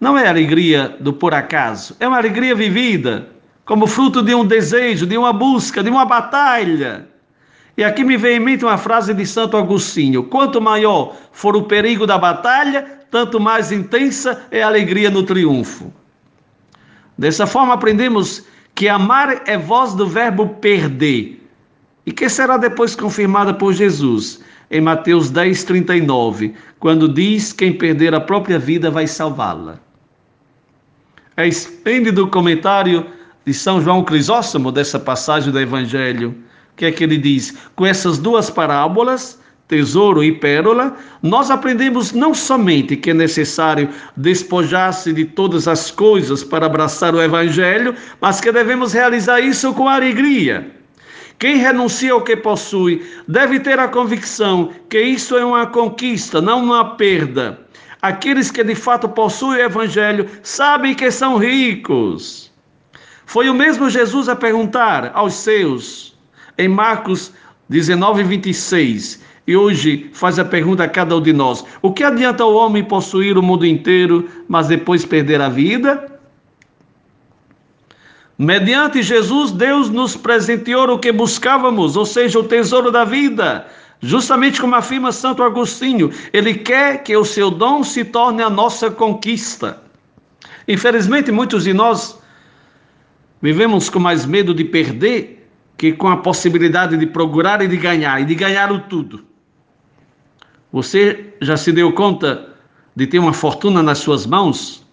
não 0.00 0.18
é 0.18 0.26
alegria 0.26 0.96
do 0.98 1.12
por 1.12 1.34
acaso, 1.34 1.94
é 2.00 2.08
uma 2.08 2.16
alegria 2.16 2.54
vivida, 2.54 3.28
como 3.66 3.86
fruto 3.86 4.22
de 4.22 4.34
um 4.34 4.46
desejo, 4.46 5.06
de 5.06 5.18
uma 5.18 5.32
busca, 5.32 5.82
de 5.82 5.90
uma 5.90 6.04
batalha. 6.04 7.06
E 7.76 7.84
aqui 7.84 8.02
me 8.02 8.16
vem 8.16 8.36
em 8.36 8.40
mente 8.40 8.64
uma 8.64 8.78
frase 8.78 9.12
de 9.12 9.26
Santo 9.26 9.56
Agostinho: 9.56 10.24
quanto 10.24 10.60
maior 10.60 11.14
for 11.32 11.54
o 11.54 11.64
perigo 11.64 12.06
da 12.06 12.16
batalha, 12.16 13.00
tanto 13.10 13.40
mais 13.40 13.72
intensa 13.72 14.46
é 14.50 14.62
a 14.62 14.66
alegria 14.66 15.10
no 15.10 15.22
triunfo. 15.22 15.92
Dessa 17.16 17.46
forma, 17.46 17.74
aprendemos 17.74 18.44
que 18.74 18.88
amar 18.88 19.42
é 19.46 19.56
voz 19.56 19.94
do 19.94 20.06
verbo 20.06 20.48
perder, 20.48 21.42
e 22.04 22.12
que 22.12 22.28
será 22.28 22.56
depois 22.56 22.94
confirmada 22.94 23.52
por 23.52 23.72
Jesus 23.72 24.40
em 24.70 24.80
Mateus 24.80 25.30
10, 25.30 25.64
39, 25.64 26.54
quando 26.78 27.08
diz: 27.08 27.52
Quem 27.52 27.72
perder 27.72 28.14
a 28.14 28.20
própria 28.20 28.58
vida 28.58 28.90
vai 28.90 29.06
salvá-la. 29.06 29.78
É 31.36 31.46
esplêndido 31.46 32.28
comentário 32.28 33.06
de 33.44 33.54
São 33.54 33.80
João 33.80 34.04
Crisóstomo 34.04 34.72
dessa 34.72 34.98
passagem 34.98 35.52
do 35.52 35.60
Evangelho, 35.60 36.34
que 36.76 36.84
é 36.84 36.92
que 36.92 37.04
ele 37.04 37.16
diz: 37.16 37.56
com 37.74 37.86
essas 37.86 38.18
duas 38.18 38.50
parábolas 38.50 39.40
tesouro 39.68 40.22
e 40.22 40.32
pérola, 40.32 40.96
nós 41.22 41.50
aprendemos 41.50 42.12
não 42.12 42.32
somente 42.32 42.96
que 42.96 43.10
é 43.10 43.14
necessário 43.14 43.88
despojar-se 44.16 45.12
de 45.12 45.24
todas 45.24 45.66
as 45.66 45.90
coisas 45.90 46.44
para 46.44 46.66
abraçar 46.66 47.14
o 47.14 47.22
Evangelho, 47.22 47.94
mas 48.20 48.40
que 48.40 48.52
devemos 48.52 48.92
realizar 48.92 49.40
isso 49.40 49.72
com 49.74 49.88
alegria. 49.88 50.70
Quem 51.38 51.56
renuncia 51.56 52.12
ao 52.12 52.22
que 52.22 52.36
possui 52.36 53.04
deve 53.28 53.60
ter 53.60 53.78
a 53.78 53.88
convicção 53.88 54.72
que 54.88 55.00
isso 55.00 55.36
é 55.36 55.44
uma 55.44 55.66
conquista, 55.66 56.40
não 56.40 56.64
uma 56.64 56.96
perda. 56.96 57.60
Aqueles 58.00 58.50
que 58.50 58.62
de 58.62 58.74
fato 58.74 59.08
possuem 59.08 59.60
o 59.60 59.64
Evangelho 59.64 60.28
sabem 60.42 60.94
que 60.94 61.10
são 61.10 61.36
ricos. 61.36 62.52
Foi 63.26 63.50
o 63.50 63.54
mesmo 63.54 63.90
Jesus 63.90 64.28
a 64.28 64.36
perguntar 64.36 65.10
aos 65.12 65.34
seus, 65.34 66.16
em 66.56 66.68
Marcos 66.68 67.32
19, 67.68 68.22
26, 68.22 69.20
e 69.46 69.56
hoje 69.56 70.10
faz 70.12 70.38
a 70.38 70.44
pergunta 70.44 70.82
a 70.84 70.88
cada 70.88 71.16
um 71.16 71.22
de 71.22 71.32
nós: 71.32 71.64
o 71.80 71.92
que 71.92 72.02
adianta 72.02 72.44
o 72.44 72.54
homem 72.54 72.82
possuir 72.82 73.38
o 73.38 73.42
mundo 73.42 73.64
inteiro, 73.64 74.28
mas 74.48 74.66
depois 74.66 75.04
perder 75.04 75.40
a 75.40 75.48
vida? 75.48 76.12
Mediante 78.38 79.02
Jesus, 79.02 79.50
Deus 79.50 79.88
nos 79.88 80.14
presenteou 80.14 80.90
o 80.90 80.98
que 80.98 81.10
buscávamos, 81.10 81.96
ou 81.96 82.04
seja, 82.04 82.38
o 82.38 82.44
tesouro 82.44 82.90
da 82.90 83.04
vida. 83.04 83.66
Justamente 84.00 84.60
como 84.60 84.74
afirma 84.74 85.10
Santo 85.10 85.42
Agostinho, 85.42 86.10
ele 86.32 86.52
quer 86.52 87.02
que 87.02 87.16
o 87.16 87.24
seu 87.24 87.50
dom 87.50 87.82
se 87.82 88.04
torne 88.04 88.42
a 88.42 88.50
nossa 88.50 88.90
conquista. 88.90 89.82
Infelizmente, 90.68 91.32
muitos 91.32 91.64
de 91.64 91.72
nós 91.72 92.20
vivemos 93.40 93.88
com 93.88 93.98
mais 93.98 94.26
medo 94.26 94.52
de 94.52 94.64
perder 94.64 95.48
que 95.78 95.92
com 95.92 96.08
a 96.08 96.18
possibilidade 96.18 96.96
de 96.98 97.06
procurar 97.06 97.62
e 97.62 97.68
de 97.68 97.76
ganhar, 97.78 98.20
e 98.20 98.24
de 98.26 98.34
ganhar 98.34 98.70
o 98.70 98.80
tudo. 98.80 99.24
Você 100.76 101.32
já 101.40 101.56
se 101.56 101.72
deu 101.72 101.90
conta 101.90 102.50
de 102.94 103.06
ter 103.06 103.18
uma 103.18 103.32
fortuna 103.32 103.82
nas 103.82 103.96
suas 103.96 104.26
mãos? 104.26 104.84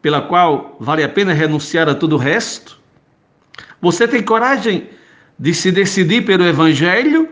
pela 0.00 0.22
qual 0.22 0.78
vale 0.80 1.04
a 1.04 1.08
pena 1.10 1.34
renunciar 1.34 1.90
a 1.90 1.94
todo 1.94 2.14
o 2.14 2.18
resto? 2.18 2.78
Você 3.82 4.08
tem 4.08 4.22
coragem 4.22 4.88
de 5.38 5.52
se 5.52 5.70
decidir 5.70 6.24
pelo 6.24 6.46
Evangelho 6.46 7.28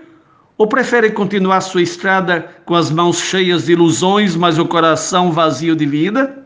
ou 0.59 0.67
prefere 0.67 1.11
continuar 1.11 1.63
sua 1.63 1.81
estrada 1.81 2.47
com 2.67 2.75
as 2.75 2.91
mãos 2.91 3.19
cheias 3.19 3.65
de 3.65 3.73
ilusões, 3.73 4.37
mas 4.37 4.59
o 4.59 4.67
coração 4.67 5.33
vazio 5.33 5.75
de 5.75 5.87
vida? 5.87 6.45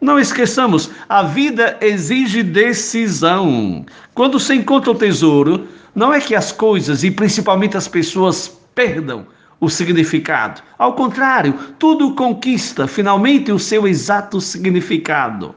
Não 0.00 0.18
esqueçamos, 0.18 0.90
a 1.06 1.22
vida 1.22 1.76
exige 1.82 2.42
decisão. 2.42 3.84
Quando 4.14 4.40
se 4.40 4.54
encontra 4.54 4.90
o 4.90 4.94
tesouro, 4.94 5.68
não 5.94 6.14
é 6.14 6.18
que 6.18 6.34
as 6.34 6.50
coisas 6.50 7.04
e 7.04 7.10
principalmente 7.10 7.76
as 7.76 7.86
pessoas 7.86 8.58
perdam 8.74 9.26
o 9.60 9.68
significado. 9.68 10.62
Ao 10.78 10.94
contrário, 10.94 11.52
tudo 11.78 12.14
conquista 12.14 12.88
finalmente 12.88 13.52
o 13.52 13.58
seu 13.58 13.86
exato 13.86 14.40
significado. 14.40 15.54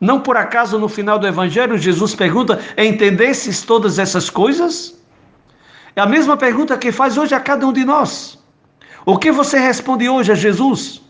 Não 0.00 0.20
por 0.20 0.36
acaso 0.36 0.78
no 0.78 0.88
final 0.88 1.18
do 1.18 1.26
Evangelho 1.26 1.76
Jesus 1.76 2.14
pergunta: 2.14 2.60
Entendesses 2.78 3.62
todas 3.62 3.98
essas 3.98 4.30
coisas? 4.30 4.96
É 5.96 6.00
a 6.00 6.06
mesma 6.06 6.36
pergunta 6.36 6.76
que 6.76 6.92
faz 6.92 7.16
hoje 7.18 7.34
a 7.34 7.40
cada 7.40 7.66
um 7.66 7.72
de 7.72 7.84
nós. 7.84 8.38
O 9.04 9.16
que 9.16 9.32
você 9.32 9.58
responde 9.58 10.08
hoje 10.08 10.30
a 10.30 10.34
Jesus? 10.34 11.00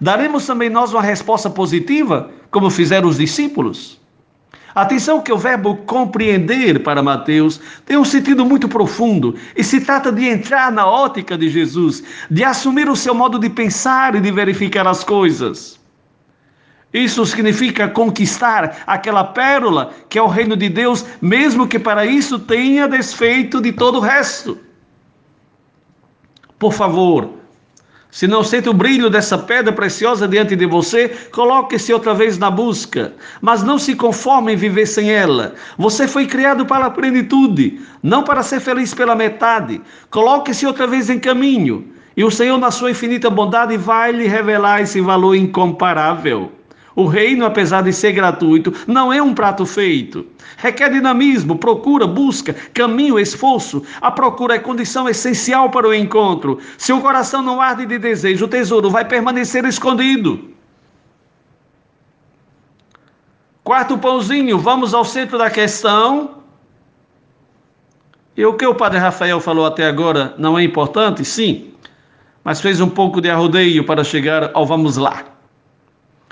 Daremos 0.00 0.46
também 0.46 0.70
nós 0.70 0.92
uma 0.92 1.02
resposta 1.02 1.50
positiva, 1.50 2.30
como 2.50 2.70
fizeram 2.70 3.08
os 3.08 3.18
discípulos? 3.18 4.00
Atenção 4.74 5.20
que 5.20 5.32
o 5.32 5.38
verbo 5.38 5.76
compreender 5.76 6.82
para 6.82 7.02
Mateus 7.02 7.60
tem 7.86 7.96
um 7.96 8.04
sentido 8.04 8.44
muito 8.44 8.68
profundo 8.68 9.34
e 9.56 9.64
se 9.64 9.80
trata 9.80 10.12
de 10.12 10.26
entrar 10.26 10.70
na 10.70 10.86
ótica 10.86 11.38
de 11.38 11.48
Jesus, 11.48 12.02
de 12.30 12.44
assumir 12.44 12.88
o 12.88 12.96
seu 12.96 13.14
modo 13.14 13.38
de 13.38 13.48
pensar 13.48 14.14
e 14.14 14.20
de 14.20 14.30
verificar 14.30 14.86
as 14.86 15.02
coisas. 15.02 15.78
Isso 16.92 17.24
significa 17.26 17.88
conquistar 17.88 18.82
aquela 18.86 19.24
pérola 19.24 19.92
que 20.08 20.18
é 20.18 20.22
o 20.22 20.26
reino 20.26 20.56
de 20.56 20.68
Deus, 20.68 21.04
mesmo 21.20 21.66
que 21.66 21.78
para 21.78 22.06
isso 22.06 22.38
tenha 22.38 22.88
desfeito 22.88 23.60
de 23.60 23.72
todo 23.72 23.98
o 23.98 24.00
resto. 24.00 24.58
Por 26.58 26.72
favor, 26.72 27.37
se 28.10 28.26
não 28.26 28.42
sente 28.42 28.68
o 28.68 28.74
brilho 28.74 29.10
dessa 29.10 29.36
pedra 29.36 29.70
preciosa 29.70 30.26
diante 30.26 30.56
de 30.56 30.64
você, 30.64 31.08
coloque-se 31.30 31.92
outra 31.92 32.14
vez 32.14 32.38
na 32.38 32.50
busca. 32.50 33.12
Mas 33.40 33.62
não 33.62 33.78
se 33.78 33.94
conforme 33.94 34.54
em 34.54 34.56
viver 34.56 34.86
sem 34.86 35.10
ela. 35.10 35.54
Você 35.76 36.08
foi 36.08 36.26
criado 36.26 36.64
para 36.64 36.86
a 36.86 36.90
plenitude, 36.90 37.80
não 38.02 38.22
para 38.22 38.42
ser 38.42 38.60
feliz 38.60 38.94
pela 38.94 39.14
metade. 39.14 39.80
Coloque-se 40.10 40.66
outra 40.66 40.86
vez 40.86 41.10
em 41.10 41.18
caminho. 41.18 41.86
E 42.16 42.24
o 42.24 42.30
Senhor, 42.30 42.58
na 42.58 42.70
sua 42.70 42.90
infinita 42.90 43.28
bondade, 43.28 43.76
vai 43.76 44.10
lhe 44.10 44.26
revelar 44.26 44.80
esse 44.80 45.00
valor 45.00 45.34
incomparável. 45.36 46.57
O 46.98 47.06
reino, 47.06 47.46
apesar 47.46 47.82
de 47.82 47.92
ser 47.92 48.10
gratuito, 48.10 48.74
não 48.84 49.12
é 49.12 49.22
um 49.22 49.32
prato 49.32 49.64
feito. 49.64 50.26
Requer 50.56 50.90
dinamismo, 50.90 51.56
procura, 51.56 52.08
busca, 52.08 52.52
caminho, 52.74 53.20
esforço. 53.20 53.84
A 54.00 54.10
procura 54.10 54.56
é 54.56 54.58
condição 54.58 55.08
essencial 55.08 55.70
para 55.70 55.86
o 55.86 55.94
encontro. 55.94 56.58
Se 56.76 56.92
o 56.92 57.00
coração 57.00 57.40
não 57.40 57.60
arde 57.60 57.86
de 57.86 58.00
desejo, 58.00 58.46
o 58.46 58.48
tesouro 58.48 58.90
vai 58.90 59.04
permanecer 59.04 59.64
escondido. 59.64 60.50
Quarto 63.62 63.96
pãozinho, 63.96 64.58
vamos 64.58 64.92
ao 64.92 65.04
centro 65.04 65.38
da 65.38 65.48
questão. 65.48 66.42
E 68.36 68.44
o 68.44 68.54
que 68.54 68.66
o 68.66 68.74
padre 68.74 68.98
Rafael 68.98 69.38
falou 69.38 69.66
até 69.66 69.86
agora 69.86 70.34
não 70.36 70.58
é 70.58 70.64
importante? 70.64 71.24
Sim, 71.24 71.74
mas 72.42 72.60
fez 72.60 72.80
um 72.80 72.88
pouco 72.88 73.20
de 73.20 73.30
arrodeio 73.30 73.84
para 73.84 74.02
chegar 74.02 74.50
ao 74.52 74.66
vamos 74.66 74.96
lá. 74.96 75.37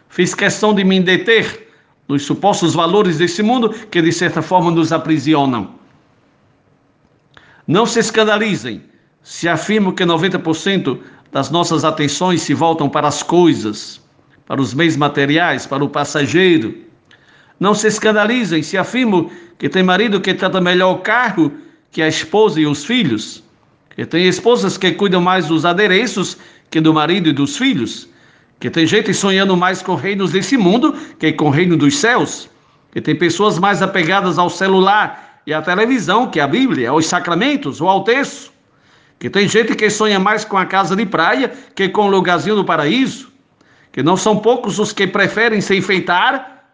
Fiz 0.08 0.34
questão 0.34 0.74
de 0.74 0.84
me 0.84 1.00
deter 1.00 1.68
nos 2.08 2.22
supostos 2.24 2.74
valores 2.74 3.18
desse 3.18 3.42
mundo 3.42 3.70
que, 3.70 4.00
de 4.00 4.12
certa 4.12 4.40
forma, 4.40 4.70
nos 4.70 4.92
aprisionam. 4.92 5.74
Não 7.66 7.84
se 7.84 7.98
escandalizem 7.98 8.82
se 9.22 9.48
afirmo 9.48 9.92
que 9.92 10.04
90% 10.04 11.00
das 11.32 11.50
nossas 11.50 11.84
atenções 11.84 12.42
se 12.42 12.54
voltam 12.54 12.88
para 12.88 13.08
as 13.08 13.22
coisas, 13.22 14.00
para 14.46 14.60
os 14.60 14.72
meios 14.72 14.96
materiais, 14.96 15.66
para 15.66 15.84
o 15.84 15.88
passageiro. 15.88 16.76
Não 17.58 17.74
se 17.74 17.88
escandalizem 17.88 18.62
se 18.62 18.78
afirmo 18.78 19.30
que 19.58 19.68
tem 19.68 19.82
marido 19.82 20.20
que 20.20 20.32
trata 20.32 20.60
melhor 20.60 20.92
o 20.92 20.98
carro 20.98 21.52
que 21.90 22.00
a 22.00 22.08
esposa 22.08 22.60
e 22.60 22.66
os 22.66 22.84
filhos, 22.84 23.42
que 23.96 24.06
tem 24.06 24.28
esposas 24.28 24.78
que 24.78 24.92
cuidam 24.92 25.20
mais 25.20 25.46
dos 25.46 25.64
adereços 25.64 26.36
que 26.70 26.80
do 26.80 26.94
marido 26.94 27.28
e 27.28 27.32
dos 27.32 27.56
filhos, 27.56 28.08
que 28.58 28.70
tem 28.70 28.86
gente 28.86 29.12
sonhando 29.12 29.56
mais 29.56 29.82
com 29.82 29.94
reinos 29.94 30.32
desse 30.32 30.56
mundo 30.56 30.94
que 31.18 31.32
com 31.32 31.46
o 31.46 31.50
reino 31.50 31.76
dos 31.76 31.96
céus, 31.96 32.48
que 32.92 33.00
tem 33.00 33.14
pessoas 33.14 33.58
mais 33.58 33.82
apegadas 33.82 34.38
ao 34.38 34.48
celular 34.48 35.40
e 35.46 35.52
à 35.52 35.60
televisão 35.60 36.30
que 36.30 36.40
a 36.40 36.46
Bíblia, 36.46 36.90
aos 36.90 37.06
sacramentos 37.06 37.80
ou 37.80 37.88
ao 37.88 38.04
texto, 38.04 38.50
que 39.18 39.30
tem 39.30 39.48
gente 39.48 39.74
que 39.74 39.88
sonha 39.88 40.18
mais 40.18 40.44
com 40.44 40.56
a 40.56 40.66
casa 40.66 40.96
de 40.96 41.06
praia 41.06 41.52
que 41.74 41.88
com 41.88 42.02
o 42.02 42.10
lugarzinho 42.10 42.56
do 42.56 42.64
paraíso, 42.64 43.30
que 43.92 44.02
não 44.02 44.16
são 44.16 44.38
poucos 44.38 44.78
os 44.78 44.92
que 44.92 45.06
preferem 45.06 45.60
se 45.60 45.76
enfeitar 45.76 46.64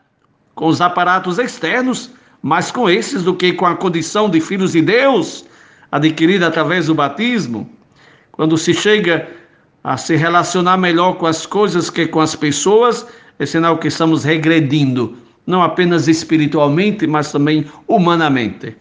com 0.54 0.66
os 0.66 0.80
aparatos 0.80 1.38
externos, 1.38 2.10
mais 2.42 2.70
com 2.70 2.90
esses 2.90 3.22
do 3.22 3.34
que 3.34 3.52
com 3.52 3.66
a 3.66 3.76
condição 3.76 4.28
de 4.28 4.40
filhos 4.40 4.72
de 4.72 4.82
Deus, 4.82 5.44
adquirida 5.90 6.48
através 6.48 6.86
do 6.86 6.94
batismo. 6.94 7.70
Quando 8.32 8.58
se 8.58 8.74
chega 8.74 9.28
a 9.84 9.96
se 9.96 10.14
relacionar 10.16 10.76
melhor 10.76 11.14
com 11.14 11.26
as 11.26 11.44
coisas 11.44 11.90
que 11.90 12.06
com 12.06 12.20
as 12.20 12.36
pessoas, 12.36 13.06
é 13.38 13.46
sinal 13.46 13.78
que 13.78 13.88
estamos 13.88 14.22
regredindo, 14.24 15.16
não 15.46 15.62
apenas 15.62 16.06
espiritualmente, 16.06 17.06
mas 17.06 17.32
também 17.32 17.66
humanamente. 17.88 18.76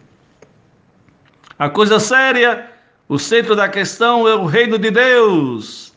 A 1.58 1.68
coisa 1.68 1.98
séria, 1.98 2.68
o 3.08 3.18
centro 3.18 3.56
da 3.56 3.68
questão 3.68 4.28
é 4.28 4.34
o 4.34 4.46
reino 4.46 4.78
de 4.78 4.90
Deus, 4.90 5.92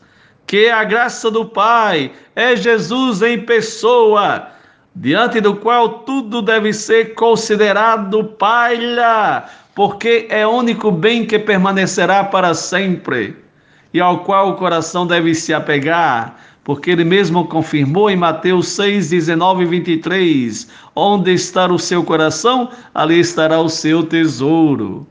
que 0.46 0.66
é 0.66 0.72
a 0.72 0.82
graça 0.82 1.30
do 1.30 1.44
Pai, 1.44 2.10
é 2.34 2.56
Jesus 2.56 3.22
em 3.22 3.40
pessoa, 3.40 4.48
diante 4.94 5.40
do 5.40 5.54
qual 5.54 6.00
tudo 6.00 6.42
deve 6.42 6.72
ser 6.72 7.14
considerado 7.14 8.24
palha, 8.24 9.44
porque 9.72 10.26
é 10.30 10.44
o 10.44 10.50
único 10.50 10.90
bem 10.90 11.24
que 11.24 11.38
permanecerá 11.38 12.24
para 12.24 12.54
sempre 12.54 13.45
e 13.96 14.00
ao 14.00 14.18
qual 14.24 14.50
o 14.50 14.56
coração 14.56 15.06
deve 15.06 15.34
se 15.34 15.54
apegar, 15.54 16.36
porque 16.62 16.90
ele 16.90 17.02
mesmo 17.02 17.46
confirmou 17.46 18.10
em 18.10 18.16
Mateus 18.16 18.68
6, 18.68 19.08
19 19.08 19.62
e 19.62 19.66
23: 19.66 20.68
Onde 20.94 21.32
está 21.32 21.64
o 21.64 21.78
seu 21.78 22.04
coração, 22.04 22.68
ali 22.94 23.18
estará 23.18 23.58
o 23.58 23.70
seu 23.70 24.04
tesouro. 24.04 25.06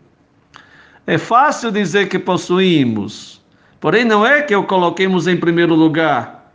É 1.08 1.17
fácil 1.17 1.71
dizer 1.71 2.10
que 2.10 2.19
possuímos, 2.19 3.41
porém 3.80 4.06
não 4.06 4.24
é 4.24 4.43
que 4.43 4.56
o 4.56 4.65
coloquemos 4.65 5.26
em 5.26 5.36
primeiro 5.36 5.74
lugar. 5.74 6.54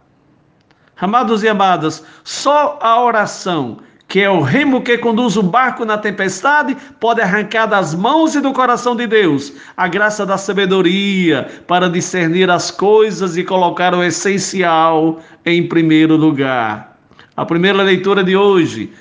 Amados 1.01 1.43
e 1.43 1.49
amadas, 1.49 2.05
só 2.23 2.79
a 2.81 3.03
oração 3.03 3.79
que 4.11 4.19
é 4.21 4.29
o 4.29 4.41
remo 4.41 4.83
que 4.83 4.99
conduz 4.99 5.37
o 5.37 5.43
barco 5.43 5.85
na 5.85 5.97
tempestade, 5.97 6.77
pode 6.99 7.21
arrancar 7.21 7.67
das 7.67 7.95
mãos 7.95 8.35
e 8.35 8.41
do 8.41 8.53
coração 8.53 8.97
de 8.97 9.07
Deus 9.07 9.53
a 9.77 9.87
graça 9.87 10.27
da 10.27 10.37
sabedoria 10.37 11.49
para 11.69 11.89
discernir 11.89 12.51
as 12.51 12.73
coisas 12.73 13.37
e 13.37 13.45
colocar 13.45 13.95
o 13.95 14.03
essencial 14.03 15.21
em 15.47 15.69
primeiro 15.69 16.17
lugar. 16.17 16.99
A 17.37 17.47
primeira 17.47 17.85
leitura 17.85 18.25
de 18.25 18.37
hoje, 18.37 18.93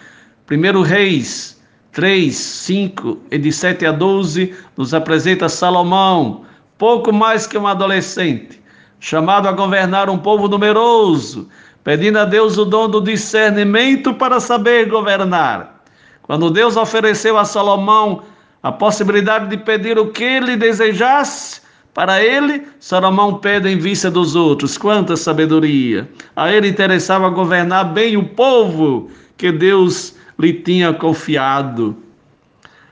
1 0.47 0.81
Reis, 0.83 1.59
3, 1.91 2.35
5 2.35 3.17
e 3.31 3.39
de 3.39 3.51
7 3.51 3.87
a 3.87 3.91
12 3.91 4.53
nos 4.77 4.93
apresenta 4.93 5.49
Salomão, 5.49 6.43
pouco 6.77 7.11
mais 7.11 7.47
que 7.47 7.57
um 7.57 7.65
adolescente, 7.65 8.61
chamado 8.99 9.47
a 9.47 9.53
governar 9.53 10.07
um 10.07 10.19
povo 10.19 10.47
numeroso, 10.47 11.49
pedindo 11.83 12.19
a 12.19 12.25
Deus 12.25 12.57
o 12.57 12.65
dom 12.65 12.89
do 12.89 13.01
discernimento 13.01 14.13
para 14.13 14.39
saber 14.39 14.87
governar. 14.87 15.83
Quando 16.23 16.49
Deus 16.49 16.77
ofereceu 16.77 17.37
a 17.37 17.45
Salomão 17.45 18.23
a 18.61 18.71
possibilidade 18.71 19.47
de 19.47 19.57
pedir 19.57 19.97
o 19.97 20.07
que 20.07 20.23
ele 20.23 20.57
desejasse, 20.57 21.61
para 21.93 22.23
ele, 22.23 22.65
Salomão 22.79 23.39
pede 23.39 23.67
em 23.67 23.77
vista 23.77 24.09
dos 24.09 24.35
outros. 24.35 24.77
Quanta 24.77 25.17
sabedoria! 25.17 26.09
A 26.35 26.51
ele 26.51 26.69
interessava 26.69 27.29
governar 27.29 27.93
bem 27.93 28.15
o 28.15 28.23
povo 28.23 29.09
que 29.35 29.51
Deus 29.51 30.15
lhe 30.39 30.53
tinha 30.53 30.93
confiado. 30.93 31.97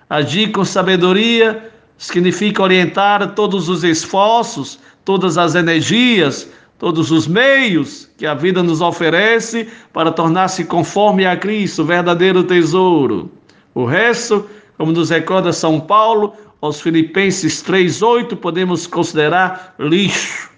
Agir 0.10 0.52
com 0.52 0.66
sabedoria 0.66 1.72
significa 1.98 2.62
orientar 2.62 3.34
todos 3.34 3.70
os 3.70 3.84
esforços, 3.84 4.80
todas 5.06 5.38
as 5.38 5.56
energias, 5.56 6.50
todos 6.80 7.12
os 7.12 7.28
meios 7.28 8.10
que 8.18 8.26
a 8.26 8.34
vida 8.34 8.62
nos 8.62 8.82
oferece 8.82 9.68
para 9.92 10.12
tornar-se 10.12 10.66
conforme 10.66 11.26
a 11.26 11.36
Cristo, 11.36 11.84
verdadeiro 11.84 12.44
tesouro. 12.44 13.32
O 13.74 13.86
resto, 13.86 14.48
como 14.78 14.92
nos 14.92 15.10
recorda 15.10 15.52
São 15.52 15.80
Paulo, 15.80 16.34
aos 16.62 16.82
Filipenses 16.82 17.62
3:8, 17.62 18.36
podemos 18.36 18.88
considerar 18.88 19.76
lixo. 19.80 20.50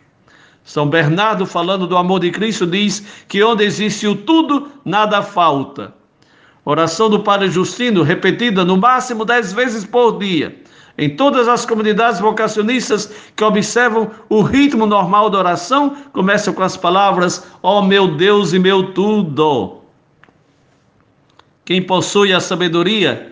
São 0.63 0.87
Bernardo, 0.87 1.45
falando 1.45 1.87
do 1.87 1.97
amor 1.97 2.19
de 2.19 2.31
Cristo, 2.31 2.67
diz 2.67 3.03
que 3.27 3.41
onde 3.43 3.63
existe 3.63 4.05
o 4.05 4.15
tudo, 4.15 4.67
nada 4.85 5.21
falta. 5.21 5.93
Oração 6.63 7.09
do 7.09 7.21
Padre 7.21 7.49
Justino, 7.49 8.03
repetida 8.03 8.63
no 8.63 8.77
máximo 8.77 9.25
dez 9.25 9.51
vezes 9.51 9.83
por 9.83 10.19
dia, 10.19 10.55
em 10.99 11.09
todas 11.09 11.47
as 11.47 11.65
comunidades 11.65 12.19
vocacionistas 12.19 13.09
que 13.33 13.43
observam 13.43 14.11
o 14.27 14.41
ritmo 14.41 14.85
normal 14.85 15.29
da 15.29 15.39
oração, 15.39 15.95
começa 16.11 16.51
com 16.51 16.61
as 16.61 16.75
palavras: 16.75 17.47
Ó 17.63 17.79
oh, 17.79 17.81
meu 17.81 18.17
Deus 18.17 18.51
e 18.51 18.59
meu 18.59 18.91
tudo. 18.91 19.77
Quem 21.63 21.81
possui 21.81 22.33
a 22.33 22.41
sabedoria, 22.41 23.31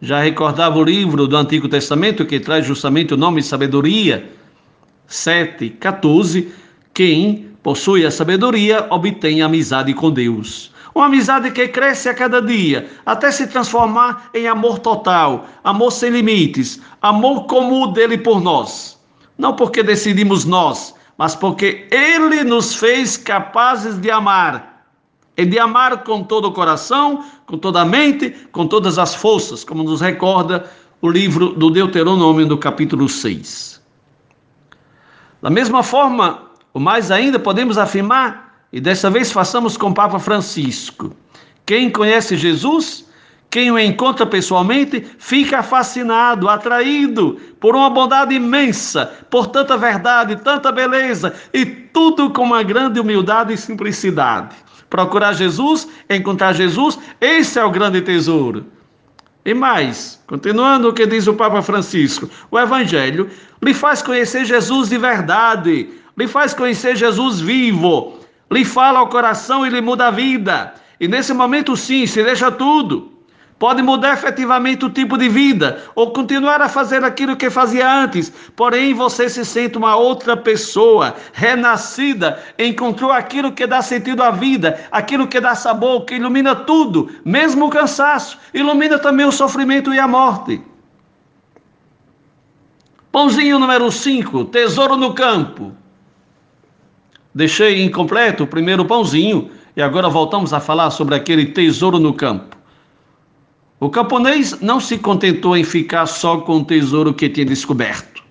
já 0.00 0.20
recordava 0.20 0.78
o 0.78 0.84
livro 0.84 1.26
do 1.26 1.36
Antigo 1.36 1.68
Testamento 1.68 2.24
que 2.24 2.38
traz 2.38 2.64
justamente 2.64 3.12
o 3.12 3.16
nome 3.16 3.42
sabedoria, 3.42 4.30
7, 5.08 5.68
14. 5.70 6.52
Quem 6.94 7.50
possui 7.60 8.06
a 8.06 8.10
sabedoria 8.10 8.86
obtém 8.88 9.42
amizade 9.42 9.92
com 9.94 10.12
Deus. 10.12 10.70
Uma 11.00 11.06
amizade 11.06 11.50
que 11.52 11.66
cresce 11.66 12.10
a 12.10 12.14
cada 12.14 12.42
dia, 12.42 12.90
até 13.06 13.32
se 13.32 13.46
transformar 13.46 14.28
em 14.34 14.46
amor 14.46 14.80
total, 14.80 15.46
amor 15.64 15.92
sem 15.92 16.10
limites, 16.10 16.78
amor 17.00 17.46
como 17.46 17.84
o 17.84 17.86
dele 17.86 18.18
por 18.18 18.38
nós. 18.38 19.00
Não 19.38 19.56
porque 19.56 19.82
decidimos 19.82 20.44
nós, 20.44 20.94
mas 21.16 21.34
porque 21.34 21.88
ele 21.90 22.44
nos 22.44 22.74
fez 22.74 23.16
capazes 23.16 23.98
de 23.98 24.10
amar. 24.10 24.84
E 25.38 25.46
de 25.46 25.58
amar 25.58 26.04
com 26.04 26.22
todo 26.22 26.48
o 26.48 26.52
coração, 26.52 27.24
com 27.46 27.56
toda 27.56 27.80
a 27.80 27.84
mente, 27.86 28.36
com 28.52 28.66
todas 28.66 28.98
as 28.98 29.14
forças, 29.14 29.64
como 29.64 29.82
nos 29.82 30.02
recorda 30.02 30.70
o 31.00 31.08
livro 31.08 31.54
do 31.54 31.70
Deuteronômio, 31.70 32.44
do 32.46 32.58
capítulo 32.58 33.08
6. 33.08 33.80
Da 35.40 35.48
mesma 35.48 35.82
forma, 35.82 36.42
o 36.74 36.78
mais 36.78 37.10
ainda 37.10 37.38
podemos 37.38 37.78
afirmar 37.78 38.49
e 38.72 38.80
dessa 38.80 39.10
vez 39.10 39.32
façamos 39.32 39.76
com 39.76 39.88
o 39.88 39.94
Papa 39.94 40.18
Francisco. 40.18 41.14
Quem 41.66 41.90
conhece 41.90 42.36
Jesus, 42.36 43.04
quem 43.50 43.70
o 43.70 43.78
encontra 43.78 44.24
pessoalmente, 44.24 45.04
fica 45.18 45.62
fascinado, 45.62 46.48
atraído 46.48 47.40
por 47.58 47.74
uma 47.74 47.90
bondade 47.90 48.34
imensa, 48.34 49.06
por 49.28 49.48
tanta 49.48 49.76
verdade, 49.76 50.36
tanta 50.36 50.70
beleza 50.70 51.34
e 51.52 51.66
tudo 51.66 52.30
com 52.30 52.42
uma 52.42 52.62
grande 52.62 53.00
humildade 53.00 53.52
e 53.52 53.56
simplicidade. 53.56 54.54
Procurar 54.88 55.32
Jesus, 55.32 55.88
encontrar 56.08 56.52
Jesus, 56.52 56.98
esse 57.20 57.58
é 57.58 57.64
o 57.64 57.70
grande 57.70 58.00
tesouro. 58.02 58.66
E 59.44 59.54
mais, 59.54 60.22
continuando 60.26 60.88
o 60.88 60.92
que 60.92 61.06
diz 61.06 61.26
o 61.26 61.34
Papa 61.34 61.62
Francisco, 61.62 62.28
o 62.50 62.58
Evangelho 62.58 63.28
lhe 63.62 63.72
faz 63.72 64.02
conhecer 64.02 64.44
Jesus 64.44 64.90
de 64.90 64.98
verdade, 64.98 65.88
lhe 66.16 66.28
faz 66.28 66.52
conhecer 66.52 66.94
Jesus 66.94 67.40
vivo, 67.40 68.19
lhe 68.52 68.64
fala 68.64 68.98
ao 68.98 69.08
coração 69.08 69.66
e 69.66 69.70
lhe 69.70 69.80
muda 69.80 70.08
a 70.08 70.10
vida. 70.10 70.74
E 70.98 71.06
nesse 71.06 71.32
momento, 71.32 71.76
sim, 71.76 72.06
se 72.06 72.22
deixa 72.22 72.50
tudo. 72.50 73.10
Pode 73.60 73.82
mudar 73.82 74.14
efetivamente 74.14 74.86
o 74.86 74.90
tipo 74.90 75.18
de 75.18 75.28
vida 75.28 75.82
ou 75.94 76.12
continuar 76.14 76.62
a 76.62 76.68
fazer 76.68 77.04
aquilo 77.04 77.36
que 77.36 77.50
fazia 77.50 77.86
antes, 77.86 78.32
porém 78.56 78.94
você 78.94 79.28
se 79.28 79.44
sente 79.44 79.76
uma 79.76 79.96
outra 79.96 80.34
pessoa, 80.34 81.14
renascida, 81.34 82.42
encontrou 82.58 83.12
aquilo 83.12 83.52
que 83.52 83.66
dá 83.66 83.82
sentido 83.82 84.22
à 84.22 84.30
vida, 84.30 84.80
aquilo 84.90 85.28
que 85.28 85.38
dá 85.38 85.54
sabor, 85.54 86.06
que 86.06 86.14
ilumina 86.14 86.54
tudo, 86.54 87.10
mesmo 87.22 87.66
o 87.66 87.70
cansaço, 87.70 88.38
ilumina 88.54 88.98
também 88.98 89.26
o 89.26 89.32
sofrimento 89.32 89.92
e 89.92 89.98
a 89.98 90.08
morte. 90.08 90.62
Pãozinho 93.12 93.58
número 93.58 93.92
5, 93.92 94.46
tesouro 94.46 94.96
no 94.96 95.12
campo. 95.12 95.76
Deixei 97.34 97.82
incompleto 97.82 98.44
o 98.44 98.46
primeiro 98.46 98.84
pãozinho 98.84 99.50
e 99.76 99.82
agora 99.82 100.08
voltamos 100.08 100.52
a 100.52 100.60
falar 100.60 100.90
sobre 100.90 101.14
aquele 101.14 101.46
tesouro 101.46 101.98
no 101.98 102.12
campo. 102.12 102.56
O 103.78 103.88
camponês 103.88 104.60
não 104.60 104.80
se 104.80 104.98
contentou 104.98 105.56
em 105.56 105.64
ficar 105.64 106.06
só 106.06 106.38
com 106.38 106.58
o 106.58 106.64
tesouro 106.64 107.14
que 107.14 107.28
tinha 107.28 107.46
descoberto, 107.46 108.22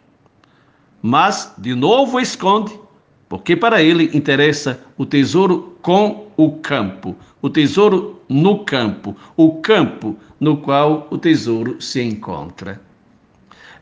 mas 1.02 1.52
de 1.58 1.74
novo 1.74 2.20
esconde, 2.20 2.80
porque 3.28 3.56
para 3.56 3.82
ele 3.82 4.12
interessa 4.14 4.80
o 4.98 5.06
tesouro 5.06 5.76
com 5.82 6.28
o 6.38 6.52
campo, 6.52 7.16
o 7.42 7.50
tesouro 7.50 8.22
no 8.30 8.64
campo, 8.64 9.16
o 9.36 9.56
campo 9.56 10.16
no 10.40 10.58
qual 10.58 11.08
o 11.10 11.18
tesouro 11.18 11.82
se 11.82 12.02
encontra. 12.02 12.80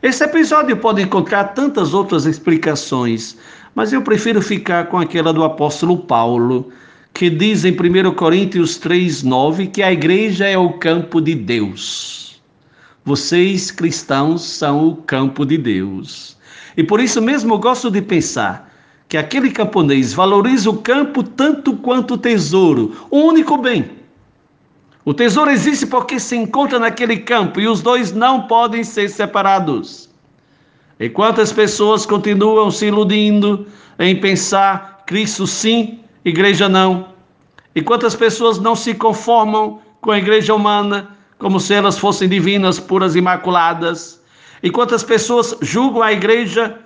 Esse 0.00 0.22
episódio 0.24 0.76
pode 0.76 1.02
encontrar 1.02 1.54
tantas 1.54 1.92
outras 1.92 2.24
explicações, 2.24 3.36
mas 3.78 3.92
eu 3.92 4.02
prefiro 4.02 4.42
ficar 4.42 4.86
com 4.86 4.98
aquela 4.98 5.32
do 5.32 5.44
apóstolo 5.44 5.96
Paulo, 5.96 6.72
que 7.14 7.30
diz 7.30 7.64
em 7.64 7.70
1 7.70 8.12
Coríntios 8.16 8.76
3,9 8.76 9.70
que 9.70 9.84
a 9.84 9.92
igreja 9.92 10.48
é 10.48 10.58
o 10.58 10.72
campo 10.72 11.20
de 11.20 11.36
Deus. 11.36 12.42
Vocês, 13.04 13.70
cristãos, 13.70 14.42
são 14.42 14.88
o 14.88 14.96
campo 14.96 15.46
de 15.46 15.56
Deus. 15.56 16.36
E 16.76 16.82
por 16.82 16.98
isso 16.98 17.22
mesmo 17.22 17.54
eu 17.54 17.58
gosto 17.60 17.88
de 17.88 18.02
pensar 18.02 18.68
que 19.08 19.16
aquele 19.16 19.52
camponês 19.52 20.12
valoriza 20.12 20.68
o 20.68 20.78
campo 20.78 21.22
tanto 21.22 21.74
quanto 21.74 22.14
o 22.14 22.18
tesouro, 22.18 23.06
o 23.08 23.18
único 23.18 23.56
bem. 23.58 23.92
O 25.04 25.14
tesouro 25.14 25.52
existe 25.52 25.86
porque 25.86 26.18
se 26.18 26.34
encontra 26.34 26.80
naquele 26.80 27.18
campo 27.18 27.60
e 27.60 27.68
os 27.68 27.80
dois 27.80 28.10
não 28.10 28.48
podem 28.48 28.82
ser 28.82 29.08
separados. 29.08 30.08
E 31.00 31.08
quantas 31.08 31.52
pessoas 31.52 32.04
continuam 32.04 32.70
se 32.70 32.86
iludindo 32.86 33.66
em 33.98 34.20
pensar 34.20 35.04
Cristo 35.06 35.46
sim, 35.46 36.00
igreja 36.24 36.68
não? 36.68 37.08
E 37.74 37.80
quantas 37.80 38.16
pessoas 38.16 38.58
não 38.58 38.74
se 38.74 38.94
conformam 38.94 39.80
com 40.00 40.10
a 40.10 40.18
igreja 40.18 40.54
humana 40.54 41.16
como 41.38 41.60
se 41.60 41.72
elas 41.72 41.96
fossem 41.96 42.28
divinas, 42.28 42.80
puras, 42.80 43.14
imaculadas? 43.14 44.20
E 44.60 44.70
quantas 44.70 45.04
pessoas 45.04 45.56
julgam 45.62 46.02
a 46.02 46.12
igreja 46.12 46.76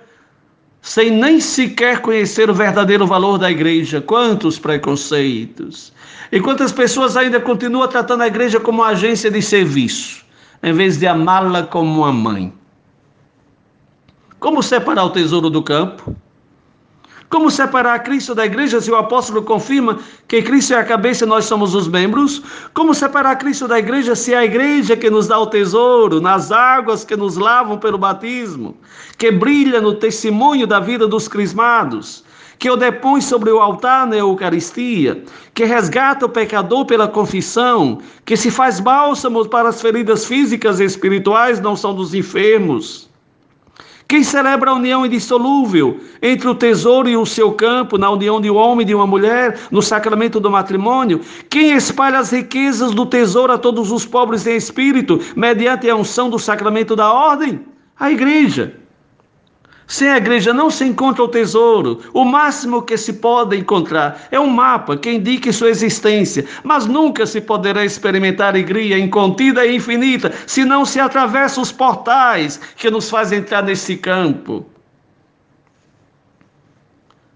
sem 0.79 1.09
nem 1.09 1.39
sequer 1.39 2.01
conhecer 2.01 2.51
o 2.51 2.53
verdadeiro 2.53 3.07
valor 3.07 3.39
da 3.39 3.49
igreja? 3.49 3.99
Quantos 3.99 4.59
preconceitos! 4.59 5.91
E 6.31 6.39
quantas 6.39 6.71
pessoas 6.71 7.17
ainda 7.17 7.39
continuam 7.39 7.87
tratando 7.87 8.21
a 8.21 8.27
igreja 8.27 8.59
como 8.59 8.81
uma 8.81 8.89
agência 8.89 9.31
de 9.31 9.41
serviço, 9.41 10.23
em 10.61 10.73
vez 10.73 10.97
de 10.97 11.07
amá-la 11.07 11.63
como 11.63 12.01
uma 12.01 12.13
mãe? 12.13 12.53
Como 14.43 14.61
separar 14.61 15.05
o 15.05 15.09
tesouro 15.09 15.49
do 15.49 15.63
campo? 15.63 16.13
Como 17.29 17.49
separar 17.49 18.03
Cristo 18.03 18.35
da 18.35 18.45
igreja 18.45 18.81
se 18.81 18.91
o 18.91 18.95
apóstolo 18.97 19.41
confirma 19.41 19.99
que 20.27 20.41
Cristo 20.41 20.73
é 20.73 20.79
a 20.79 20.83
cabeça 20.83 21.23
e 21.23 21.27
nós 21.29 21.45
somos 21.45 21.73
os 21.73 21.87
membros? 21.87 22.41
Como 22.73 22.93
separar 22.93 23.37
Cristo 23.37 23.69
da 23.69 23.79
igreja 23.79 24.15
se 24.15 24.33
é 24.33 24.39
a 24.39 24.43
igreja 24.43 24.97
que 24.97 25.09
nos 25.09 25.27
dá 25.27 25.39
o 25.39 25.47
tesouro, 25.47 26.19
nas 26.19 26.51
águas 26.51 27.05
que 27.05 27.15
nos 27.15 27.37
lavam 27.37 27.77
pelo 27.77 27.97
batismo, 27.97 28.75
que 29.17 29.31
brilha 29.31 29.79
no 29.79 29.93
testemunho 29.93 30.67
da 30.67 30.81
vida 30.81 31.07
dos 31.07 31.29
crismados? 31.29 32.25
que 32.59 32.69
o 32.69 32.75
depõe 32.75 33.19
sobre 33.19 33.49
o 33.49 33.59
altar 33.59 34.07
na 34.07 34.15
Eucaristia, 34.15 35.23
que 35.53 35.65
resgata 35.65 36.25
o 36.25 36.29
pecador 36.29 36.85
pela 36.85 37.07
confissão, 37.07 37.99
que 38.25 38.37
se 38.37 38.51
faz 38.51 38.79
bálsamo 38.79 39.45
para 39.47 39.69
as 39.69 39.81
feridas 39.81 40.25
físicas 40.25 40.79
e 40.79 40.85
espirituais, 40.85 41.59
não 41.59 41.75
são 41.75 41.93
dos 41.93 42.13
enfermos 42.13 43.11
Quem 44.07 44.23
celebra 44.23 44.71
a 44.71 44.75
união 44.75 45.05
indissolúvel 45.05 45.99
entre 46.21 46.47
o 46.47 46.55
tesouro 46.55 47.09
e 47.09 47.17
o 47.17 47.25
seu 47.25 47.51
campo, 47.53 47.97
na 47.97 48.09
união 48.09 48.39
de 48.39 48.49
um 48.49 48.55
homem 48.55 48.83
e 48.83 48.87
de 48.87 48.95
uma 48.95 49.07
mulher, 49.07 49.59
no 49.71 49.81
sacramento 49.81 50.39
do 50.39 50.51
matrimônio? 50.51 51.21
Quem 51.49 51.73
espalha 51.73 52.19
as 52.19 52.31
riquezas 52.31 52.93
do 52.93 53.05
tesouro 53.05 53.53
a 53.53 53.57
todos 53.57 53.91
os 53.91 54.05
pobres 54.05 54.45
em 54.45 54.55
espírito, 54.55 55.19
mediante 55.35 55.89
a 55.89 55.95
unção 55.95 56.29
do 56.29 56.37
sacramento 56.37 56.95
da 56.95 57.11
ordem? 57.11 57.61
A 57.99 58.11
igreja. 58.11 58.82
Sem 59.87 60.09
a 60.09 60.17
igreja 60.17 60.53
não 60.53 60.69
se 60.69 60.85
encontra 60.85 61.23
o 61.23 61.27
tesouro. 61.27 61.99
O 62.13 62.23
máximo 62.23 62.81
que 62.81 62.97
se 62.97 63.13
pode 63.13 63.57
encontrar 63.57 64.27
é 64.31 64.39
um 64.39 64.47
mapa 64.47 64.95
que 64.95 65.11
indique 65.11 65.51
sua 65.51 65.69
existência, 65.69 66.45
mas 66.63 66.85
nunca 66.85 67.25
se 67.25 67.41
poderá 67.41 67.83
experimentar 67.83 68.49
alegria 68.49 68.97
incontida 68.97 69.65
e 69.65 69.75
infinita 69.75 70.33
se 70.47 70.63
não 70.63 70.85
se 70.85 70.99
atravessa 70.99 71.59
os 71.59 71.71
portais 71.71 72.59
que 72.77 72.89
nos 72.89 73.09
fazem 73.09 73.39
entrar 73.39 73.63
nesse 73.63 73.97
campo. 73.97 74.65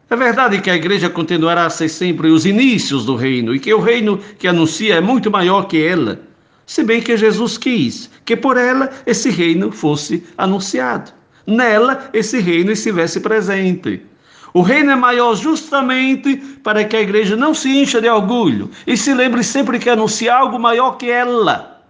É 0.09 0.15
verdade 0.15 0.61
que 0.61 0.69
a 0.69 0.75
igreja 0.75 1.09
continuará 1.09 1.65
a 1.65 1.69
ser 1.69 1.89
sempre 1.89 2.29
os 2.29 2.45
inícios 2.45 3.05
do 3.05 3.15
reino 3.15 3.53
e 3.53 3.59
que 3.59 3.73
o 3.73 3.81
reino 3.81 4.17
que 4.39 4.47
anuncia 4.47 4.95
é 4.95 5.01
muito 5.01 5.29
maior 5.29 5.63
que 5.63 5.85
ela, 5.85 6.21
se 6.65 6.81
bem 6.81 7.01
que 7.01 7.17
Jesus 7.17 7.57
quis 7.57 8.09
que 8.23 8.35
por 8.35 8.55
ela 8.55 8.89
esse 9.05 9.29
reino 9.29 9.69
fosse 9.69 10.23
anunciado 10.37 11.16
nela 11.47 12.09
esse 12.13 12.39
reino 12.39 12.71
estivesse 12.71 13.21
presente. 13.21 14.05
O 14.53 14.61
reino 14.61 14.91
é 14.91 14.95
maior 14.95 15.35
justamente 15.35 16.35
para 16.63 16.83
que 16.83 16.95
a 16.95 17.01
igreja 17.01 17.37
não 17.37 17.53
se 17.53 17.69
encha 17.69 18.01
de 18.01 18.09
orgulho 18.09 18.69
e 18.85 18.97
se 18.97 19.13
lembre 19.13 19.43
sempre 19.43 19.79
que 19.79 19.89
anuncia 19.89 20.35
algo 20.35 20.59
maior 20.59 20.97
que 20.97 21.09
ela. 21.09 21.81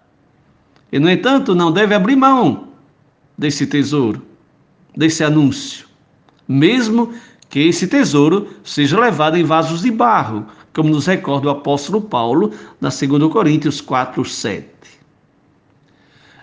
E, 0.92 1.00
no 1.00 1.10
entanto, 1.10 1.56
não 1.56 1.72
deve 1.72 1.96
abrir 1.96 2.16
mão 2.16 2.68
desse 3.38 3.66
tesouro, 3.68 4.22
desse 4.96 5.24
anúncio, 5.24 5.88
mesmo 6.48 7.14
que 7.50 7.60
esse 7.60 7.88
tesouro 7.88 8.48
seja 8.64 9.00
levado 9.00 9.38
em 9.38 9.44
vasos 9.44 9.82
de 9.82 9.92
barro, 9.92 10.46
como 10.74 10.90
nos 10.90 11.08
recorda 11.08 11.48
o 11.48 11.52
apóstolo 11.52 12.02
Paulo 12.02 12.52
na 12.80 12.90
2 12.90 13.32
Coríntios 13.32 13.82
4, 13.82 14.24
7. 14.24 14.68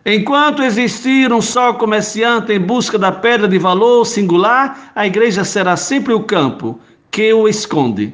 Enquanto 0.07 0.62
existir 0.62 1.32
um 1.32 1.40
só 1.40 1.72
comerciante 1.72 2.52
em 2.52 2.61
busca 2.61 2.98
da 2.98 3.11
pedra 3.11 3.48
de 3.48 3.59
valor 3.59 4.05
singular, 4.05 4.92
a 4.94 5.07
igreja 5.07 5.44
será 5.44 5.76
sempre 5.76 6.12
o 6.12 6.24
campo 6.24 6.78
que 7.11 7.32
o 7.32 7.48
esconde. 7.48 8.12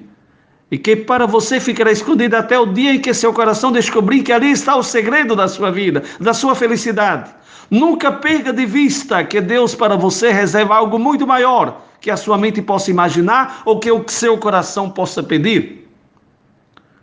E 0.70 0.78
que 0.78 0.94
para 0.94 1.26
você 1.26 1.58
ficará 1.58 1.90
escondido 1.90 2.36
até 2.36 2.56
o 2.56 2.66
dia 2.66 2.94
em 2.94 3.00
que 3.00 3.12
seu 3.12 3.32
coração 3.32 3.72
descobrir 3.72 4.22
que 4.22 4.32
ali 4.32 4.52
está 4.52 4.76
o 4.76 4.84
segredo 4.84 5.34
da 5.34 5.48
sua 5.48 5.72
vida, 5.72 6.04
da 6.20 6.32
sua 6.32 6.54
felicidade. 6.54 7.32
Nunca 7.68 8.12
perca 8.12 8.52
de 8.52 8.66
vista 8.66 9.24
que 9.24 9.40
Deus 9.40 9.74
para 9.74 9.96
você 9.96 10.30
reserva 10.30 10.76
algo 10.76 10.96
muito 10.96 11.26
maior 11.26 11.82
que 12.00 12.10
a 12.10 12.16
sua 12.16 12.38
mente 12.38 12.62
possa 12.62 12.90
imaginar 12.90 13.62
ou 13.64 13.80
que 13.80 13.90
o 13.90 14.04
seu 14.08 14.38
coração 14.38 14.88
possa 14.88 15.24
pedir. 15.24 15.88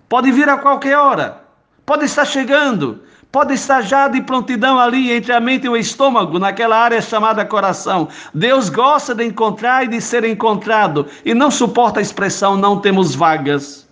Pode 0.08 0.32
vir 0.32 0.48
a 0.48 0.58
qualquer 0.58 0.98
hora, 0.98 1.44
pode 1.86 2.06
estar 2.06 2.26
chegando, 2.26 3.02
Pode 3.32 3.54
estar 3.54 3.82
já 3.82 4.08
de 4.08 4.22
prontidão 4.22 4.80
ali 4.80 5.12
entre 5.12 5.34
a 5.34 5.40
mente 5.40 5.66
e 5.66 5.70
o 5.70 5.76
estômago, 5.76 6.40
naquela 6.40 6.78
área 6.78 7.02
chamada 7.02 7.46
coração. 7.46 8.08
Deus 8.34 8.70
gosta 8.70 9.14
de 9.14 9.26
encontrar 9.26 9.84
e 9.84 9.88
de 9.88 10.00
ser 10.00 10.24
encontrado 10.24 11.06
e 11.26 11.34
não 11.34 11.52
suporta 11.52 12.00
a 12.00 12.02
expressão 12.02 12.56
não 12.56 12.80
temos 12.80 13.14
vagas. 13.14 13.86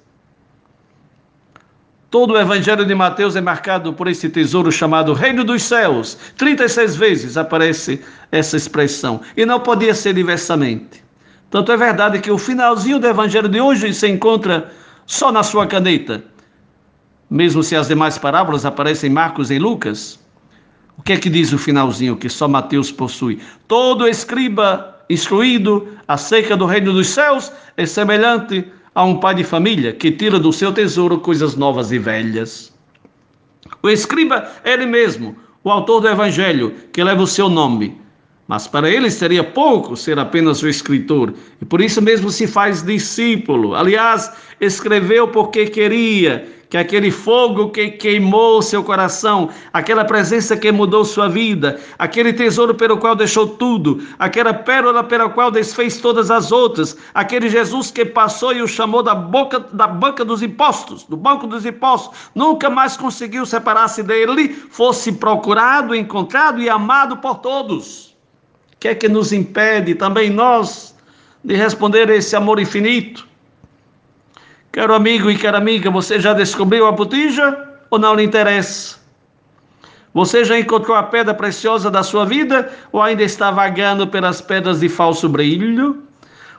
Todo 2.10 2.34
o 2.34 2.40
Evangelho 2.40 2.86
de 2.86 2.96
Mateus 2.96 3.36
é 3.36 3.42
marcado 3.42 3.92
por 3.92 4.08
esse 4.08 4.30
tesouro 4.30 4.72
chamado 4.72 5.12
Reino 5.12 5.44
dos 5.44 5.64
Céus. 5.64 6.18
36 6.38 6.96
vezes 6.96 7.36
aparece 7.36 8.02
essa 8.32 8.56
expressão 8.56 9.20
e 9.36 9.46
não 9.46 9.60
podia 9.60 9.94
ser 9.94 10.14
diversamente. 10.14 11.04
Tanto 11.50 11.74
é 11.74 11.78
verdade 11.78 12.20
que 12.20 12.32
o 12.32 12.38
finalzinho 12.38 13.00
do 13.00 13.08
Evangelho 13.08 13.50
de 13.50 13.60
hoje 13.60 13.94
se 13.94 14.08
encontra 14.08 14.72
só 15.06 15.30
na 15.30 15.44
sua 15.44 15.68
caneta 15.68 16.24
mesmo 17.30 17.64
se 17.64 17.76
as 17.76 17.88
demais 17.88 18.18
parábolas 18.18 18.66
aparecem 18.66 19.10
em 19.10 19.14
Marcos 19.14 19.52
e 19.52 19.60
Lucas. 19.60 20.20
O 20.98 21.02
que 21.02 21.14
é 21.14 21.18
que 21.18 21.30
diz 21.30 21.52
o 21.52 21.58
finalzinho 21.58 22.16
que 22.16 22.30
só 22.30 22.48
Mateus 22.48 22.92
possui? 22.92 23.40
Todo 23.68 24.08
escriba 24.08 24.96
instruído 25.10 25.88
acerca 26.08 26.56
do 26.56 26.66
reino 26.66 26.94
dos 26.94 27.08
céus 27.08 27.52
é 27.78 27.86
semelhante 27.86 28.66
a 28.94 29.04
um 29.04 29.20
pai 29.20 29.36
de 29.36 29.44
família 29.44 29.92
que 29.92 30.12
tira 30.12 30.40
do 30.40 30.54
seu 30.54 30.72
tesouro 30.72 31.20
coisas 31.20 31.56
novas 31.56 31.92
e 31.92 32.00
velhas. 32.00 32.74
O 33.84 33.90
escriba 33.90 34.50
é 34.64 34.74
ele 34.74 34.86
mesmo, 34.86 35.36
o 35.64 35.70
autor 35.70 36.02
do 36.02 36.08
evangelho, 36.08 36.74
que 36.94 37.04
leva 37.04 37.24
o 37.24 37.28
seu 37.28 37.50
nome. 37.50 38.00
Mas 38.48 38.68
para 38.68 38.90
ele 38.90 39.10
seria 39.10 39.44
pouco 39.44 39.96
ser 39.96 40.20
apenas 40.20 40.62
o 40.62 40.68
escritor, 40.68 41.34
e 41.60 41.66
por 41.66 41.82
isso 41.82 42.00
mesmo 42.02 42.30
se 42.30 42.46
faz 42.46 42.84
discípulo. 42.84 43.74
Aliás, 43.74 44.32
escreveu 44.62 45.28
porque 45.28 45.66
queria 45.66 46.48
que 46.70 46.78
aquele 46.78 47.10
fogo 47.10 47.70
que 47.70 47.90
queimou 47.92 48.62
seu 48.62 48.84
coração, 48.84 49.50
aquela 49.72 50.04
presença 50.04 50.58
que 50.58 50.72
mudou 50.72 51.06
sua 51.06 51.28
vida, 51.28 51.80
aquele 51.98 52.34
tesouro 52.34 52.76
pelo 52.76 52.98
qual 52.98 53.16
deixou 53.16 53.48
tudo, 53.48 54.06
aquela 54.20 54.54
pérola 54.54 55.04
pela 55.04 55.30
qual 55.30 55.50
desfez 55.50 56.00
todas 56.00 56.30
as 56.30 56.52
outras, 56.52 56.98
aquele 57.14 57.50
Jesus 57.50 57.92
que 57.92 58.06
passou 58.06 58.54
e 58.54 58.62
o 58.62 58.68
chamou 58.68 59.02
da 59.02 59.16
boca 59.16 59.60
da 59.60 59.88
banca 59.88 60.26
dos 60.26 60.44
impostos, 60.44 61.04
do 61.04 61.18
banco 61.18 61.48
dos 61.48 61.66
impostos, 61.66 62.30
nunca 62.36 62.70
mais 62.70 62.98
conseguiu 62.98 63.46
separar-se 63.46 64.04
dele, 64.04 64.50
fosse 64.70 65.12
procurado, 65.14 65.96
encontrado 65.96 66.62
e 66.62 66.70
amado 66.70 67.18
por 67.18 67.40
todos. 67.40 68.05
Que 68.86 68.90
é 68.90 68.94
que 68.94 69.10
nos 69.10 69.34
impede 69.34 69.96
também 69.96 70.30
nós 70.30 70.96
de 71.44 71.56
responder 71.56 72.08
esse 72.12 72.36
amor 72.36 72.60
infinito? 72.60 73.28
Caro 74.72 74.94
amigo 74.94 75.28
e 75.28 75.36
cara 75.36 75.58
amiga, 75.58 75.90
você 75.90 76.20
já 76.20 76.34
descobriu 76.34 76.86
a 76.86 76.92
botija 76.92 77.68
ou 77.90 77.98
não 77.98 78.14
lhe 78.14 78.22
interessa? 78.22 78.98
Você 80.14 80.46
já 80.46 80.60
encontrou 80.60 80.96
a 80.96 81.02
pedra 81.02 81.34
preciosa 81.34 81.90
da 81.90 82.04
sua 82.04 82.28
vida 82.28 82.72
ou 82.92 83.02
ainda 83.02 83.24
está 83.24 83.50
vagando 83.50 84.06
pelas 84.06 84.40
pedras 84.40 84.82
de 84.82 84.88
falso 84.88 85.28
brilho? 85.28 86.04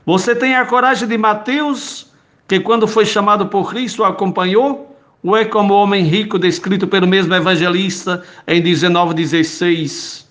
Você 0.04 0.34
tem 0.34 0.56
a 0.56 0.66
coragem 0.66 1.06
de 1.06 1.16
Mateus, 1.16 2.10
que 2.48 2.58
quando 2.58 2.88
foi 2.88 3.06
chamado 3.06 3.46
por 3.46 3.70
Cristo 3.70 4.02
o 4.02 4.04
acompanhou? 4.04 4.98
Ou 5.22 5.36
é 5.36 5.44
como 5.44 5.74
o 5.74 5.76
homem 5.76 6.02
rico 6.02 6.40
descrito 6.40 6.88
pelo 6.88 7.06
mesmo 7.06 7.32
evangelista 7.32 8.24
em 8.48 8.60
19,16, 8.60 10.25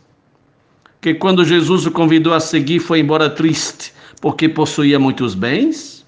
que 1.06 1.14
quando 1.14 1.46
Jesus 1.46 1.86
o 1.86 1.92
convidou 1.92 2.34
a 2.34 2.40
seguir 2.40 2.80
foi 2.80 3.00
embora 3.00 3.30
triste, 3.30 3.94
porque 4.20 4.50
possuía 4.50 4.98
muitos 4.98 5.36
bens? 5.36 6.04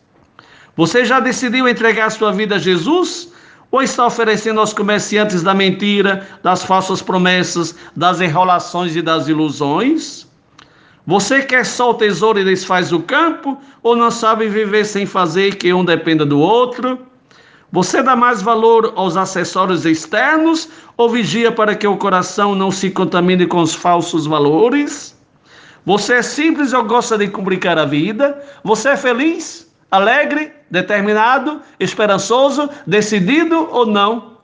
Você 0.75 1.05
já 1.05 1.19
decidiu 1.19 1.69
entregar 1.69 2.09
sua 2.09 2.31
vida 2.31 2.55
a 2.55 2.57
Jesus? 2.57 3.31
Ou 3.69 3.83
está 3.83 4.07
oferecendo 4.07 4.59
aos 4.59 4.73
comerciantes 4.73 5.43
da 5.43 5.53
mentira, 5.53 6.27
das 6.41 6.63
falsas 6.63 6.99
promessas, 6.99 7.75
das 7.95 8.21
enrolações 8.21 8.95
e 8.95 9.03
das 9.03 9.27
ilusões? 9.27 10.25
Você 11.05 11.43
quer 11.43 11.63
só 11.63 11.91
o 11.91 11.93
tesouro 11.93 12.39
e 12.39 12.43
desfaz 12.43 12.91
o 12.91 12.99
campo? 12.99 13.55
Ou 13.83 13.95
não 13.95 14.09
sabe 14.09 14.49
viver 14.49 14.83
sem 14.83 15.05
fazer 15.05 15.57
que 15.57 15.71
um 15.71 15.85
dependa 15.85 16.25
do 16.25 16.39
outro? 16.39 17.06
Você 17.71 18.01
dá 18.01 18.15
mais 18.15 18.41
valor 18.41 18.93
aos 18.95 19.17
acessórios 19.17 19.85
externos 19.85 20.69
ou 20.95 21.09
vigia 21.09 21.51
para 21.51 21.75
que 21.75 21.85
o 21.85 21.97
coração 21.97 22.55
não 22.55 22.71
se 22.71 22.89
contamine 22.89 23.45
com 23.45 23.61
os 23.61 23.75
falsos 23.75 24.25
valores? 24.25 25.17
Você 25.85 26.15
é 26.15 26.21
simples 26.21 26.71
ou 26.71 26.83
gosta 26.83 27.17
de 27.17 27.27
complicar 27.27 27.77
a 27.77 27.85
vida? 27.85 28.41
Você 28.63 28.89
é 28.89 28.97
feliz? 28.97 29.69
Alegre, 29.91 30.53
determinado, 30.71 31.61
esperançoso, 31.79 32.69
decidido 32.85 33.67
ou 33.71 33.85
não? 33.85 34.37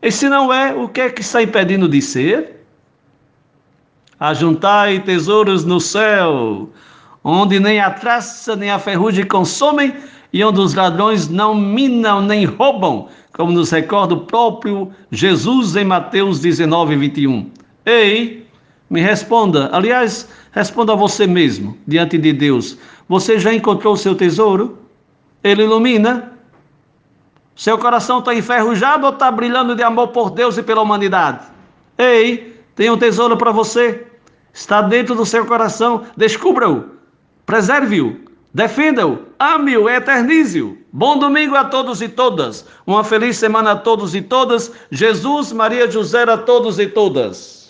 E 0.00 0.10
se 0.10 0.28
não 0.28 0.52
é, 0.52 0.74
o 0.74 0.88
que 0.88 1.00
é 1.02 1.10
que 1.10 1.20
está 1.20 1.42
impedindo 1.42 1.88
de 1.88 2.00
ser? 2.00 2.66
Ajuntai 4.18 5.00
tesouros 5.00 5.64
no 5.64 5.80
céu, 5.80 6.70
onde 7.22 7.58
nem 7.60 7.80
a 7.80 7.90
traça 7.90 8.56
nem 8.56 8.70
a 8.70 8.78
ferrugem 8.78 9.26
consomem 9.26 9.94
e 10.34 10.42
onde 10.42 10.58
os 10.58 10.74
ladrões 10.74 11.28
não 11.28 11.54
minam 11.54 12.20
nem 12.20 12.44
roubam, 12.44 13.06
como 13.32 13.52
nos 13.52 13.70
recorda 13.70 14.14
o 14.14 14.26
próprio 14.26 14.90
Jesus 15.12 15.76
em 15.76 15.84
Mateus 15.84 16.40
19, 16.40 16.96
21. 16.96 17.52
Ei, 17.86 18.44
me 18.90 19.00
responda, 19.00 19.70
aliás, 19.72 20.28
responda 20.50 20.92
a 20.92 20.96
você 20.96 21.24
mesmo, 21.24 21.78
diante 21.86 22.18
de 22.18 22.32
Deus. 22.32 22.76
Você 23.08 23.38
já 23.38 23.54
encontrou 23.54 23.94
o 23.94 23.96
seu 23.96 24.16
tesouro? 24.16 24.76
Ele 25.44 25.62
ilumina? 25.62 26.32
Seu 27.54 27.78
coração 27.78 28.18
está 28.18 28.34
enferrujado 28.34 29.06
ou 29.06 29.12
está 29.12 29.30
brilhando 29.30 29.76
de 29.76 29.84
amor 29.84 30.08
por 30.08 30.30
Deus 30.30 30.58
e 30.58 30.64
pela 30.64 30.82
humanidade? 30.82 31.46
Ei, 31.96 32.60
tem 32.74 32.90
um 32.90 32.98
tesouro 32.98 33.36
para 33.36 33.52
você. 33.52 34.04
Está 34.52 34.82
dentro 34.82 35.14
do 35.14 35.24
seu 35.24 35.46
coração. 35.46 36.02
Descubra-o. 36.16 36.86
Preserve-o. 37.46 38.23
Defenda-o. 38.54 39.18
Ame-o. 39.36 39.88
Eternize-o. 39.88 40.78
Bom 40.92 41.18
domingo 41.18 41.56
a 41.56 41.64
todos 41.64 42.00
e 42.00 42.08
todas. 42.08 42.64
Uma 42.86 43.02
feliz 43.02 43.36
semana 43.36 43.72
a 43.72 43.76
todos 43.76 44.14
e 44.14 44.22
todas. 44.22 44.70
Jesus, 44.92 45.52
Maria, 45.52 45.90
José 45.90 46.22
a 46.22 46.38
todos 46.38 46.78
e 46.78 46.86
todas. 46.86 47.63